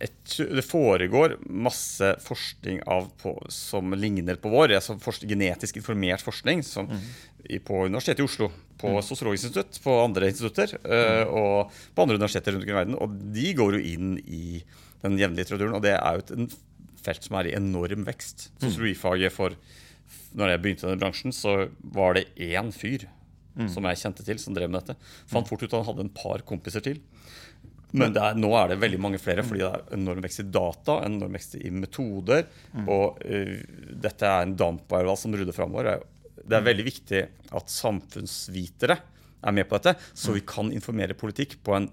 et, 0.00 0.16
Det 0.36 0.64
foregår 0.64 1.36
masse 1.44 2.08
forskning 2.24 2.80
av, 2.88 3.10
på, 3.20 3.36
som 3.52 3.92
ligner 3.92 4.40
på 4.40 4.48
vår. 4.52 4.78
Altså 4.78 4.96
forskning, 5.00 5.34
genetisk 5.36 5.76
informert 5.82 6.24
forskning 6.24 6.64
som, 6.64 6.88
mm. 6.88 7.04
i, 7.50 7.60
på 7.60 7.84
Universitetet 7.84 8.24
i 8.24 8.28
Oslo, 8.28 8.50
på 8.80 8.96
mm. 8.96 9.02
Sosiologisk 9.04 9.50
institutt, 9.50 9.80
på 9.84 10.00
andre 10.00 10.32
institutter 10.32 10.72
mm. 10.80 11.36
og 11.36 11.72
på 11.94 12.04
andre 12.04 12.16
universiteter 12.16 12.56
rundt 12.56 12.64
omkring 12.64 12.78
i 12.78 12.80
verden. 12.80 13.00
Og 13.04 13.20
de 13.36 13.54
går 13.60 13.76
jo 13.76 13.86
inn 13.92 14.18
i 14.24 14.44
den 15.04 15.20
jevnlige 15.20 15.44
litteraturen, 15.44 15.76
og 15.76 15.84
det 15.84 15.98
er 16.00 16.16
jo 16.16 16.24
et 16.24 16.60
felt 17.04 17.26
som 17.28 17.36
er 17.36 17.52
i 17.52 17.56
enorm 17.60 18.08
vekst. 18.08 18.48
Mm. 18.54 18.60
Sosiologifaget 18.70 19.36
for 19.36 19.60
når 20.34 20.54
jeg 20.54 20.62
begynte 20.62 20.86
i 20.86 20.90
denne 20.90 21.02
bransjen, 21.02 21.34
så 21.34 21.56
var 21.94 22.16
det 22.18 22.28
én 22.42 22.72
fyr 22.74 23.06
mm. 23.54 23.68
som 23.72 23.86
jeg 23.88 24.00
kjente 24.02 24.26
til, 24.26 24.40
som 24.42 24.56
drev 24.56 24.70
med 24.70 24.82
dette. 24.82 25.12
Fant 25.30 25.48
fort 25.48 25.62
ut 25.62 25.70
at 25.70 25.78
han 25.78 25.88
hadde 25.90 26.06
en 26.06 26.14
par 26.14 26.44
kompiser 26.46 26.84
til. 26.84 27.00
Men 27.94 28.16
er, 28.18 28.34
nå 28.34 28.50
er 28.58 28.72
det 28.72 28.80
veldig 28.82 28.98
mange 28.98 29.20
flere, 29.22 29.44
fordi 29.46 29.62
det 29.62 29.70
er 29.70 29.82
enorm 29.94 30.24
vekst 30.24 30.42
i 30.42 30.48
data, 30.50 30.98
enorm 31.06 31.36
vekst 31.36 31.54
i 31.60 31.70
metoder. 31.70 32.48
Mm. 32.74 32.88
Og 32.90 33.20
uh, 33.22 33.58
dette 34.02 34.30
er 34.30 34.46
en 34.46 34.56
dampvarval 34.58 35.18
som 35.20 35.34
ruller 35.36 35.54
framover. 35.54 36.02
Det 36.42 36.58
er 36.58 36.66
veldig 36.66 36.86
viktig 36.88 37.20
at 37.54 37.70
samfunnsvitere 37.70 38.98
er 39.44 39.54
med 39.54 39.68
på 39.68 39.78
dette, 39.78 40.00
så 40.16 40.34
vi 40.34 40.42
kan 40.48 40.72
informere 40.74 41.14
politikk 41.18 41.60
på 41.62 41.76
en 41.76 41.86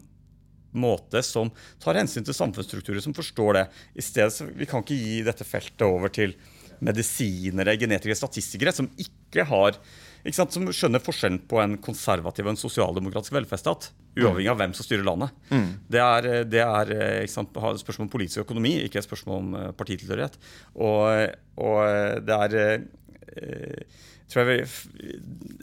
måte 0.71 1.19
som 1.25 1.51
tar 1.83 1.99
hensyn 1.99 2.25
til 2.25 2.35
samfunnsstrukturer 2.35 3.03
som 3.03 3.15
forstår 3.15 3.57
det. 3.59 3.65
I 3.93 4.05
stedet, 4.05 4.33
så 4.33 4.47
Vi 4.47 4.65
kan 4.65 4.81
ikke 4.81 4.97
gi 4.97 5.21
dette 5.27 5.45
feltet 5.45 5.83
over 5.85 6.09
til 6.09 6.33
medisinere, 6.81 7.77
genetikere, 7.79 8.17
statistikere 8.17 8.73
som 8.75 8.89
ikke 9.01 9.45
har 9.49 9.77
ikke 10.21 10.37
sant, 10.37 10.53
som 10.53 10.67
skjønner 10.69 11.01
forskjellen 11.01 11.39
på 11.49 11.57
en 11.63 11.79
konservativ 11.81 12.45
og 12.45 12.53
en 12.53 12.59
sosialdemokratisk 12.61 13.33
velferdsstat. 13.33 13.87
Uavhengig 14.19 14.51
av 14.51 14.59
hvem 14.59 14.75
som 14.77 14.85
styrer 14.85 15.05
landet. 15.07 15.33
Mm. 15.49 15.69
Det 15.89 16.01
er, 16.03 16.27
det 16.45 16.61
er 16.61 16.91
sant, 17.31 17.57
et 17.57 17.81
spørsmål 17.81 18.05
om 18.05 18.11
politisk 18.13 18.43
økonomi, 18.43 18.75
ikke 18.85 19.01
et 19.01 19.07
spørsmål 19.07 19.39
om 19.39 19.55
eh, 19.57 19.71
partitilhørighet. 19.79 20.37
Og, 20.77 21.33
og 21.65 22.27
det 22.27 22.37
er 22.37 22.57
eh, 22.59 23.97
tror 24.31 24.51
jeg 24.53 24.67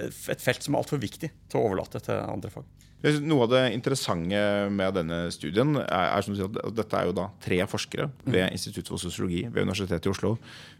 et 0.08 0.42
felt 0.42 0.64
som 0.64 0.74
er 0.74 0.82
altfor 0.82 1.00
viktig 1.02 1.30
til 1.30 1.60
å 1.60 1.68
overlate 1.68 2.02
til 2.04 2.18
andre 2.24 2.52
fag. 2.52 2.66
Noe 2.98 3.44
av 3.44 3.52
det 3.52 3.60
interessante 3.76 4.38
med 4.74 4.96
denne 4.96 5.18
studien 5.30 5.76
er, 5.78 6.06
er 6.16 6.24
som 6.24 6.34
du 6.34 6.40
sier, 6.40 6.48
at 6.50 6.74
dette 6.74 6.98
er 6.98 7.06
jo 7.06 7.14
da 7.14 7.28
tre 7.44 7.60
forskere 7.70 8.08
ved 8.26 8.50
Institutt 8.50 8.90
for 8.90 8.98
sosiologi 8.98 9.44
ved 9.46 9.68
Universitetet 9.68 10.08
i 10.08 10.10
Oslo. 10.10 10.32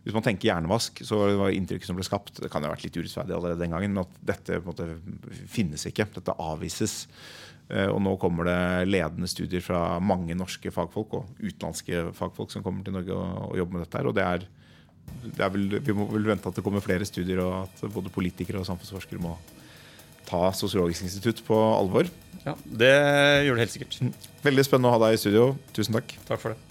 Hvis 0.02 0.16
man 0.16 0.24
tenker 0.26 0.50
hjernevask, 0.50 1.04
så 1.06 1.20
var 1.38 1.54
inntrykket 1.54 1.86
som 1.86 1.98
ble 1.98 2.06
skapt 2.06 2.40
Det 2.42 2.50
kan 2.50 2.64
jo 2.64 2.70
ha 2.70 2.74
vært 2.74 2.88
litt 2.88 2.98
urettferdig 2.98 3.36
allerede 3.36 3.62
den 3.62 3.76
gangen, 3.76 3.94
men 3.94 4.02
at 4.02 4.16
dette 4.32 4.58
måte 4.66 4.88
finnes 5.46 5.86
ikke. 5.86 6.08
Dette 6.16 6.34
avvises. 6.42 7.04
Eh, 7.70 7.86
og 7.86 8.00
nå 8.02 8.16
kommer 8.18 8.48
det 8.50 8.88
ledende 8.88 9.30
studier 9.30 9.62
fra 9.62 9.84
mange 10.02 10.34
norske 10.34 10.72
fagfolk 10.74 11.14
og 11.20 11.30
utenlandske 11.38 12.08
fagfolk 12.18 12.50
som 12.50 12.64
kommer 12.66 12.82
til 12.82 12.96
Norge 12.96 13.14
og, 13.14 13.52
og 13.52 13.60
jobber 13.60 13.78
med 13.78 13.86
dette. 13.86 14.00
her, 14.00 14.10
og 14.10 14.18
det 14.18 14.26
er, 14.26 14.48
det 15.36 15.46
er 15.46 15.54
vel, 15.54 15.78
Vi 15.86 15.94
må 15.94 16.08
vel 16.10 16.26
vente 16.32 16.50
at 16.50 16.58
det 16.58 16.66
kommer 16.66 16.82
flere 16.82 17.06
studier, 17.06 17.44
og 17.44 17.68
at 17.68 17.86
både 17.94 18.10
politikere 18.10 18.58
og 18.58 18.66
samfunnsforskere 18.66 19.22
må 19.22 19.36
ta 20.28 20.48
Sosiologisk 20.56 21.06
institutt 21.08 21.42
på 21.48 21.56
alvor. 21.74 22.08
Ja, 22.44 22.54
Det 22.64 22.94
gjør 23.48 23.58
det 23.58 23.64
helt 23.66 23.74
sikkert. 23.74 23.98
Veldig 24.44 24.64
spennende 24.68 24.92
å 24.92 24.96
ha 24.96 25.02
deg 25.08 25.16
i 25.16 25.20
studio. 25.20 25.50
Tusen 25.76 25.96
takk. 25.98 26.14
Takk 26.28 26.44
for 26.44 26.54
det. 26.54 26.67